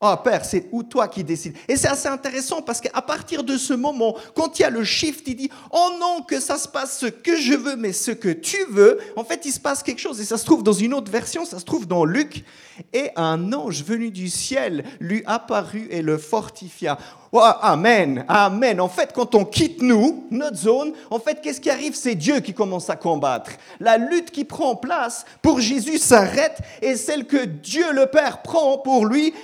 Oh 0.00 0.14
Père, 0.22 0.44
c'est 0.44 0.68
où 0.70 0.84
toi 0.84 1.08
qui 1.08 1.24
décides. 1.24 1.56
Et 1.66 1.76
c'est 1.76 1.88
assez 1.88 2.06
intéressant 2.06 2.62
parce 2.62 2.80
qu'à 2.80 3.02
partir 3.02 3.42
de 3.42 3.56
ce 3.56 3.74
moment, 3.74 4.14
quand 4.36 4.56
il 4.56 4.62
y 4.62 4.64
a 4.64 4.70
le 4.70 4.84
shift, 4.84 5.26
il 5.26 5.34
dit, 5.34 5.50
oh 5.72 5.88
non, 5.98 6.22
que 6.22 6.38
ça 6.38 6.56
se 6.56 6.68
passe 6.68 6.98
ce 7.00 7.06
que 7.06 7.36
je 7.36 7.54
veux, 7.54 7.74
mais 7.74 7.92
ce 7.92 8.12
que 8.12 8.28
tu 8.28 8.58
veux, 8.70 9.00
en 9.16 9.24
fait, 9.24 9.44
il 9.44 9.50
se 9.50 9.58
passe 9.58 9.82
quelque 9.82 10.00
chose. 10.00 10.20
Et 10.20 10.24
ça 10.24 10.38
se 10.38 10.44
trouve 10.44 10.62
dans 10.62 10.72
une 10.72 10.94
autre 10.94 11.10
version, 11.10 11.44
ça 11.44 11.58
se 11.58 11.64
trouve 11.64 11.88
dans 11.88 12.04
Luc. 12.04 12.44
Et 12.92 13.10
un 13.16 13.52
ange 13.52 13.82
venu 13.82 14.12
du 14.12 14.28
ciel 14.28 14.84
lui 15.00 15.24
apparut 15.26 15.88
et 15.90 16.00
le 16.00 16.16
fortifia. 16.16 16.96
Oh, 17.32 17.40
amen, 17.42 18.24
amen. 18.28 18.80
En 18.80 18.88
fait, 18.88 19.12
quand 19.12 19.34
on 19.34 19.44
quitte 19.44 19.82
nous, 19.82 20.28
notre 20.30 20.56
zone, 20.56 20.92
en 21.10 21.18
fait, 21.18 21.40
qu'est-ce 21.42 21.60
qui 21.60 21.70
arrive? 21.70 21.96
C'est 21.96 22.14
Dieu 22.14 22.38
qui 22.38 22.54
commence 22.54 22.88
à 22.88 22.94
combattre. 22.94 23.50
La 23.80 23.98
lutte 23.98 24.30
qui 24.30 24.44
prend 24.44 24.76
place 24.76 25.26
pour 25.42 25.60
Jésus 25.60 25.98
s'arrête 25.98 26.58
et 26.80 26.94
celle 26.94 27.26
que 27.26 27.44
Dieu 27.44 27.92
le 27.92 28.06
Père 28.06 28.42
prend 28.42 28.78
pour 28.78 29.04
lui, 29.04 29.34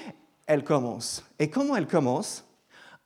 elle 0.46 0.64
commence. 0.64 1.24
Et 1.38 1.48
comment 1.48 1.76
elle 1.76 1.86
commence? 1.86 2.44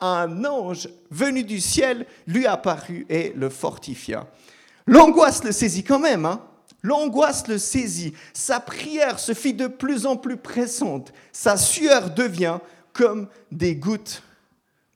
Un 0.00 0.44
ange 0.44 0.88
venu 1.10 1.42
du 1.42 1.60
ciel 1.60 2.06
lui 2.26 2.46
apparut 2.46 3.06
et 3.08 3.32
le 3.34 3.48
fortifia. 3.48 4.26
L'angoisse 4.86 5.42
le 5.44 5.52
saisit 5.52 5.84
quand 5.84 5.98
même. 5.98 6.24
Hein 6.24 6.44
L'angoisse 6.82 7.46
le 7.48 7.58
saisit. 7.58 8.14
Sa 8.32 8.60
prière 8.60 9.18
se 9.18 9.34
fit 9.34 9.54
de 9.54 9.66
plus 9.66 10.06
en 10.06 10.16
plus 10.16 10.36
pressante. 10.36 11.12
Sa 11.32 11.56
sueur 11.56 12.10
devient 12.10 12.58
comme 12.92 13.28
des 13.50 13.74
gouttes 13.76 14.22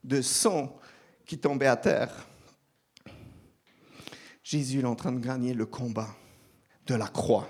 de 0.03 0.21
sang 0.21 0.77
qui 1.25 1.37
tombaient 1.37 1.67
à 1.67 1.75
terre. 1.77 2.27
Jésus 4.43 4.81
est 4.81 4.85
en 4.85 4.95
train 4.95 5.11
de 5.11 5.25
gagner 5.25 5.53
le 5.53 5.65
combat 5.65 6.09
de 6.85 6.95
la 6.95 7.07
croix. 7.07 7.47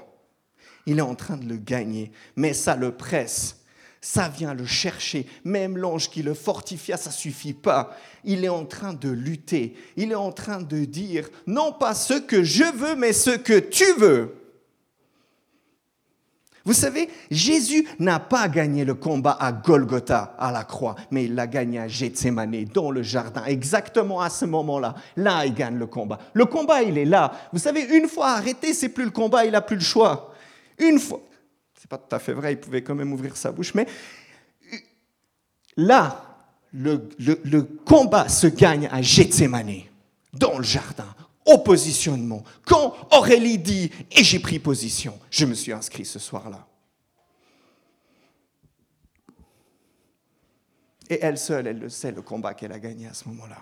Il 0.86 1.00
est 1.00 1.02
en 1.02 1.16
train 1.16 1.38
de 1.38 1.46
le 1.46 1.58
gagner, 1.58 2.12
mais 2.36 2.54
ça 2.54 2.76
le 2.76 2.96
presse 2.96 3.63
ça 4.04 4.28
vient 4.28 4.54
le 4.54 4.66
chercher. 4.66 5.26
Même 5.46 5.78
l'ange 5.78 6.10
qui 6.10 6.24
le 6.24 6.34
fortifia, 6.34 6.98
ça 6.98 7.10
suffit 7.10 7.54
pas. 7.54 7.96
Il 8.26 8.44
est 8.44 8.50
en 8.50 8.66
train 8.66 8.94
de 8.94 9.08
lutter. 9.08 9.78
Il 9.96 10.12
est 10.12 10.16
en 10.16 10.34
train 10.34 10.62
de 10.62 10.84
dire, 10.84 11.30
non 11.48 11.72
pas 11.72 11.96
ce 11.96 12.16
que 12.16 12.44
je 12.44 12.66
veux, 12.76 12.96
mais 12.96 13.14
ce 13.14 13.30
que 13.30 13.58
tu 13.58 13.86
veux. 13.94 14.36
Vous 16.66 16.74
savez, 16.74 17.10
Jésus 17.32 17.88
n'a 17.98 18.20
pas 18.20 18.50
gagné 18.50 18.84
le 18.84 18.94
combat 18.94 19.38
à 19.40 19.54
Golgotha, 19.54 20.36
à 20.38 20.52
la 20.52 20.66
croix, 20.66 20.96
mais 21.10 21.26
il 21.26 21.36
l'a 21.36 21.48
gagné 21.48 21.80
à 21.80 21.88
Gethsemane, 21.88 22.66
dans 22.74 22.92
le 22.92 23.04
jardin, 23.04 23.46
exactement 23.46 24.20
à 24.20 24.30
ce 24.30 24.44
moment-là. 24.44 24.96
Là, 25.16 25.46
il 25.46 25.54
gagne 25.54 25.78
le 25.78 25.88
combat. 25.88 26.20
Le 26.34 26.46
combat, 26.46 26.84
il 26.84 26.98
est 26.98 27.06
là. 27.06 27.32
Vous 27.54 27.60
savez, 27.60 27.84
une 27.98 28.10
fois 28.10 28.32
arrêté, 28.32 28.74
c'est 28.74 28.90
plus 28.90 29.06
le 29.06 29.12
combat, 29.12 29.46
il 29.46 29.52
n'a 29.52 29.62
plus 29.62 29.78
le 29.78 29.82
choix. 29.82 30.34
Une 30.78 31.00
fois, 31.00 31.22
c'est 31.84 31.90
pas 31.90 31.98
tout 31.98 32.16
à 32.16 32.20
fait 32.20 32.32
vrai, 32.32 32.54
il 32.54 32.60
pouvait 32.62 32.82
quand 32.82 32.96
même 32.96 33.12
ouvrir 33.12 33.36
sa 33.36 33.52
bouche, 33.52 33.74
mais 33.74 33.86
là, 35.76 36.24
le, 36.72 37.10
le 37.20 37.62
combat 37.62 38.30
se 38.30 38.48
gagne 38.48 38.88
à 38.90 39.02
Gethsemane, 39.02 39.82
dans 40.32 40.60
le 40.60 40.64
jardin, 40.64 41.14
au 41.46 41.58
positionnement. 41.58 42.42
Quand 42.66 42.96
Aurélie 43.12 43.58
dit 43.58 43.92
et 44.14 44.24
j'ai 44.24 44.40
pris 44.40 44.60
position, 44.60 45.20
je 45.30 45.46
me 45.46 45.54
suis 45.54 45.74
inscrit 45.74 46.06
ce 46.06 46.20
soir-là. 46.20 46.66
Et 51.10 51.20
elle 51.22 51.38
seule, 51.38 51.68
elle 51.68 51.80
le 51.80 51.90
sait, 51.90 52.14
le 52.14 52.22
combat 52.22 52.54
qu'elle 52.54 52.72
a 52.72 52.80
gagné 52.80 53.08
à 53.08 53.14
ce 53.14 53.28
moment-là. 53.28 53.58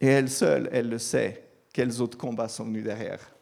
Et 0.00 0.06
elle 0.06 0.30
seule, 0.30 0.68
elle 0.70 0.90
le 0.90 0.98
sait, 1.00 1.44
quels 1.72 2.00
autres 2.00 2.16
combats 2.16 2.48
sont 2.48 2.66
venus 2.66 2.84
derrière. 2.84 3.33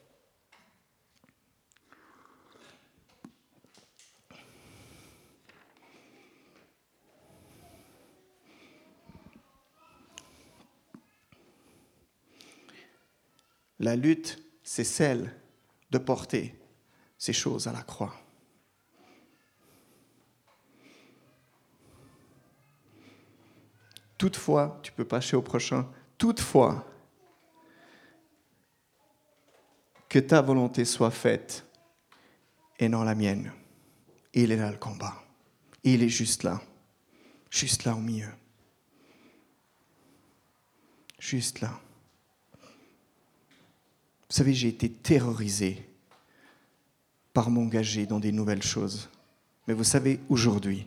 La 13.83 13.97
lutte, 13.97 14.40
c'est 14.62 14.85
celle 14.85 15.35
de 15.90 15.99
porter 15.99 16.57
ces 17.18 17.33
choses 17.33 17.66
à 17.66 17.73
la 17.73 17.83
croix. 17.83 18.14
Toutefois, 24.16 24.79
tu 24.85 24.92
peux 24.92 25.05
passer 25.05 25.35
au 25.35 25.42
prochain, 25.42 25.90
toutefois, 26.16 26.87
que 30.09 30.21
ta 30.21 30.40
volonté 30.40 30.85
soit 30.85 31.11
faite 31.11 31.66
et 32.79 32.88
non 32.88 33.03
la 33.03 33.16
mienne. 33.16 33.53
Il 34.33 34.53
est 34.53 34.57
là 34.57 34.71
le 34.71 34.79
combat. 34.79 35.25
Il 35.83 36.05
est 36.05 36.09
juste 36.09 36.45
là, 36.45 36.62
juste 37.51 37.83
là 37.83 37.97
au 37.97 38.01
milieu. 38.01 38.31
Juste 41.18 41.61
là. 41.61 41.82
Vous 44.33 44.38
savez, 44.38 44.55
j'ai 44.55 44.68
été 44.68 44.88
terrorisé 44.88 45.87
par 47.35 47.51
m'engager 47.51 48.07
dans 48.07 48.18
des 48.18 48.33
nouvelles 48.33 48.62
choses. 48.62 49.11
Mais 49.68 49.75
vous 49.75 49.85
savez, 49.85 50.21
aujourd'hui, 50.31 50.87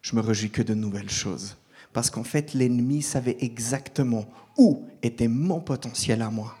je 0.00 0.16
me 0.16 0.22
réjouis 0.22 0.48
que 0.48 0.62
de 0.62 0.72
nouvelles 0.72 1.10
choses. 1.10 1.58
Parce 1.92 2.08
qu'en 2.08 2.24
fait, 2.24 2.54
l'ennemi 2.54 3.02
savait 3.02 3.36
exactement 3.40 4.26
où 4.56 4.88
était 5.02 5.28
mon 5.28 5.60
potentiel 5.60 6.22
à 6.22 6.30
moi. 6.30 6.56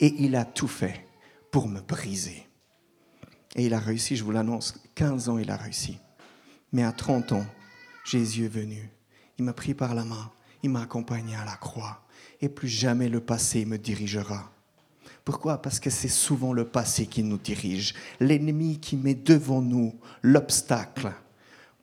Et 0.00 0.12
il 0.18 0.34
a 0.34 0.44
tout 0.44 0.66
fait 0.66 1.06
pour 1.52 1.68
me 1.68 1.80
briser. 1.80 2.48
Et 3.54 3.66
il 3.66 3.72
a 3.72 3.78
réussi, 3.78 4.16
je 4.16 4.24
vous 4.24 4.32
l'annonce, 4.32 4.74
15 4.96 5.28
ans 5.28 5.38
il 5.38 5.52
a 5.52 5.56
réussi. 5.56 5.98
Mais 6.72 6.82
à 6.82 6.90
30 6.90 7.30
ans, 7.30 7.46
Jésus 8.04 8.46
est 8.46 8.48
venu. 8.48 8.90
Il 9.38 9.44
m'a 9.44 9.52
pris 9.52 9.74
par 9.74 9.94
la 9.94 10.04
main, 10.04 10.32
il 10.64 10.70
m'a 10.70 10.82
accompagné 10.82 11.36
à 11.36 11.44
la 11.44 11.54
croix. 11.54 12.04
Et 12.40 12.48
plus 12.48 12.66
jamais 12.66 13.08
le 13.08 13.20
passé 13.20 13.64
me 13.64 13.78
dirigera. 13.78 14.50
Pourquoi? 15.30 15.62
Parce 15.62 15.78
que 15.78 15.90
c'est 15.90 16.08
souvent 16.08 16.52
le 16.52 16.64
passé 16.64 17.06
qui 17.06 17.22
nous 17.22 17.38
dirige, 17.38 17.94
l'ennemi 18.18 18.80
qui 18.80 18.96
met 18.96 19.14
devant 19.14 19.62
nous 19.62 19.94
l'obstacle 20.22 21.12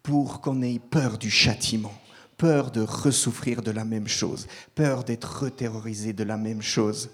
pour 0.03 0.41
qu'on 0.41 0.61
ait 0.61 0.79
peur 0.79 1.17
du 1.17 1.31
châtiment, 1.31 1.93
peur 2.35 2.71
de 2.71 2.81
ressouffrir 2.81 3.61
de 3.61 3.71
la 3.71 3.85
même 3.85 4.09
chose, 4.09 4.47
peur 4.75 5.05
d'être 5.05 5.43
reterrorisé 5.43 6.11
de 6.11 6.25
la 6.25 6.35
même 6.35 6.61
chose. 6.61 7.09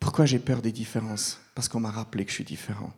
Pourquoi 0.00 0.26
j'ai 0.26 0.40
peur 0.40 0.62
des 0.62 0.72
différences? 0.72 1.38
Parce 1.54 1.68
qu'on 1.68 1.78
m'a 1.78 1.92
rappelé 1.92 2.24
que 2.24 2.30
je 2.30 2.34
suis 2.34 2.44
différent. 2.44 2.92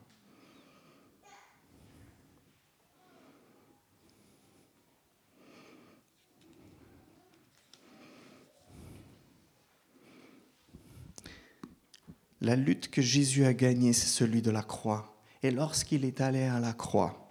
La 12.43 12.57
lutte 12.57 12.91
que 12.91 13.01
Jésus 13.01 13.45
a 13.45 13.55
gagnée, 13.55 13.93
c'est 13.93 14.09
celui 14.09 14.43
de 14.43 14.51
la 14.51 14.65
croix. 14.65 15.15
Et 15.45 15.53
lorsqu'il 15.53 16.05
est 16.05 16.21
allé 16.21 16.43
à 16.43 16.59
la 16.59 16.73
croix, 16.73 17.31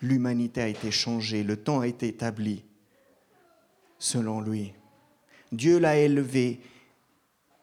l'humanité 0.00 0.62
a 0.62 0.68
été 0.68 0.92
changée, 0.92 1.42
le 1.42 1.56
temps 1.56 1.80
a 1.80 1.88
été 1.88 2.06
établi 2.06 2.64
selon 3.98 4.40
lui. 4.40 4.72
Dieu 5.50 5.80
l'a 5.80 5.96
élevé 5.96 6.60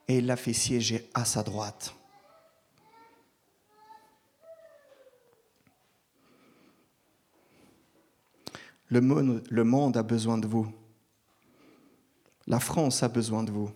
et 0.09 0.19
l'a 0.19 0.35
fait 0.35 0.51
siéger 0.51 1.09
à 1.13 1.23
sa 1.23 1.43
droite. 1.43 1.95
Le 8.89 8.99
monde, 8.99 9.43
le 9.49 9.63
monde 9.63 9.95
a 9.95 10.03
besoin 10.03 10.37
de 10.37 10.47
vous. 10.47 10.69
La 12.47 12.59
France 12.59 13.01
a 13.01 13.07
besoin 13.07 13.43
de 13.43 13.51
vous. 13.51 13.71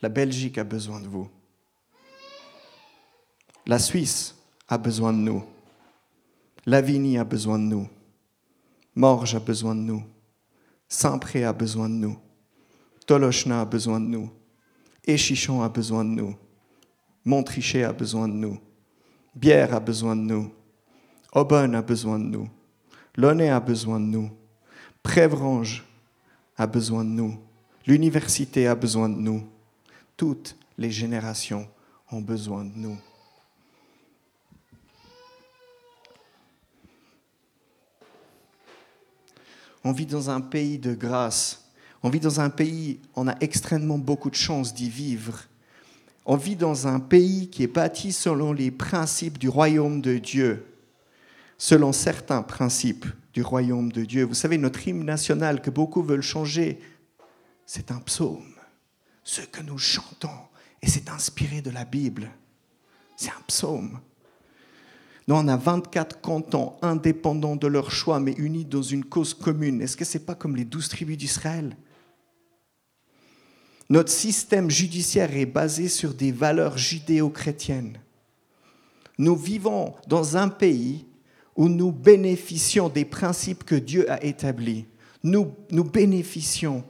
La 0.00 0.08
Belgique 0.08 0.56
a 0.56 0.64
besoin 0.64 1.00
de 1.00 1.08
vous. 1.08 1.28
La 3.68 3.78
Suisse 3.78 4.34
a 4.66 4.78
besoin 4.78 5.12
de 5.12 5.18
nous. 5.18 5.44
Lavigny 6.64 7.18
a 7.18 7.24
besoin 7.24 7.58
de 7.58 7.64
nous. 7.64 7.86
Morges 8.94 9.34
a 9.34 9.40
besoin 9.40 9.74
de 9.74 9.82
nous. 9.82 10.02
Saint-Pré 10.88 11.44
a 11.44 11.52
besoin 11.52 11.90
de 11.90 11.94
nous. 11.94 12.18
Tolochna 13.06 13.60
a 13.60 13.66
besoin 13.66 14.00
de 14.00 14.06
nous. 14.06 14.30
Échichon 15.06 15.60
a 15.60 15.68
besoin 15.68 16.06
de 16.06 16.12
nous. 16.12 16.34
Montrichet 17.26 17.84
a 17.84 17.92
besoin 17.92 18.26
de 18.26 18.32
nous. 18.32 18.58
Bière 19.34 19.74
a 19.74 19.80
besoin 19.80 20.16
de 20.16 20.22
nous. 20.22 20.50
Aubonne 21.32 21.74
a 21.74 21.82
besoin 21.82 22.18
de 22.18 22.24
nous. 22.24 22.48
Launay 23.16 23.50
a 23.50 23.60
besoin 23.60 24.00
de 24.00 24.06
nous. 24.06 24.30
Prévrange 25.02 25.84
a 26.56 26.66
besoin 26.66 27.04
de 27.04 27.10
nous. 27.10 27.38
L'université 27.86 28.66
a 28.66 28.74
besoin 28.74 29.10
de 29.10 29.18
nous. 29.18 29.46
Toutes 30.16 30.56
les 30.78 30.90
générations 30.90 31.68
ont 32.10 32.22
besoin 32.22 32.64
de 32.64 32.72
nous. 32.74 32.98
On 39.84 39.92
vit 39.92 40.06
dans 40.06 40.30
un 40.30 40.40
pays 40.40 40.78
de 40.78 40.94
grâce. 40.94 41.68
On 42.02 42.10
vit 42.10 42.20
dans 42.20 42.40
un 42.40 42.50
pays, 42.50 43.00
on 43.16 43.26
a 43.28 43.36
extrêmement 43.40 43.98
beaucoup 43.98 44.30
de 44.30 44.36
chance 44.36 44.72
d'y 44.74 44.88
vivre. 44.88 45.44
On 46.26 46.36
vit 46.36 46.56
dans 46.56 46.86
un 46.86 47.00
pays 47.00 47.48
qui 47.48 47.62
est 47.62 47.72
bâti 47.72 48.12
selon 48.12 48.52
les 48.52 48.70
principes 48.70 49.38
du 49.38 49.48
royaume 49.48 50.00
de 50.00 50.18
Dieu, 50.18 50.66
selon 51.56 51.92
certains 51.92 52.42
principes 52.42 53.06
du 53.32 53.42
royaume 53.42 53.90
de 53.90 54.04
Dieu. 54.04 54.24
Vous 54.24 54.34
savez, 54.34 54.58
notre 54.58 54.86
hymne 54.86 55.04
national 55.04 55.62
que 55.62 55.70
beaucoup 55.70 56.02
veulent 56.02 56.22
changer, 56.22 56.80
c'est 57.66 57.90
un 57.90 58.00
psaume. 58.00 58.54
Ce 59.24 59.40
que 59.40 59.62
nous 59.62 59.78
chantons, 59.78 60.28
et 60.82 60.88
c'est 60.88 61.08
inspiré 61.08 61.62
de 61.62 61.70
la 61.70 61.84
Bible, 61.84 62.30
c'est 63.16 63.30
un 63.30 63.42
psaume. 63.46 63.98
Nous, 65.28 65.34
on 65.34 65.46
a 65.46 65.58
24 65.58 66.22
cantons 66.22 66.76
indépendants 66.80 67.54
de 67.54 67.66
leur 67.66 67.90
choix, 67.90 68.18
mais 68.18 68.32
unis 68.32 68.64
dans 68.64 68.80
une 68.80 69.04
cause 69.04 69.34
commune. 69.34 69.82
Est-ce 69.82 69.94
que 69.94 70.06
ce 70.06 70.16
n'est 70.16 70.24
pas 70.24 70.34
comme 70.34 70.56
les 70.56 70.64
douze 70.64 70.88
tribus 70.88 71.18
d'Israël? 71.18 71.76
Notre 73.90 74.10
système 74.10 74.70
judiciaire 74.70 75.36
est 75.36 75.44
basé 75.44 75.88
sur 75.88 76.14
des 76.14 76.32
valeurs 76.32 76.78
judéo-chrétiennes. 76.78 77.98
Nous 79.18 79.36
vivons 79.36 79.94
dans 80.06 80.38
un 80.38 80.48
pays 80.48 81.04
où 81.56 81.68
nous 81.68 81.92
bénéficions 81.92 82.88
des 82.88 83.04
principes 83.04 83.64
que 83.64 83.74
Dieu 83.74 84.10
a 84.10 84.24
établis. 84.24 84.86
Nous, 85.22 85.52
nous 85.70 85.84
bénéficions 85.84 86.84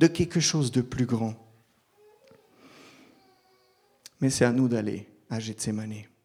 de 0.00 0.08
quelque 0.08 0.40
chose 0.40 0.72
de 0.72 0.80
plus 0.80 1.06
grand. 1.06 1.34
Mais 4.20 4.30
c'est 4.30 4.44
à 4.44 4.52
nous 4.52 4.66
d'aller 4.66 5.06
à 5.30 5.38
Gethsemane. 5.38 6.15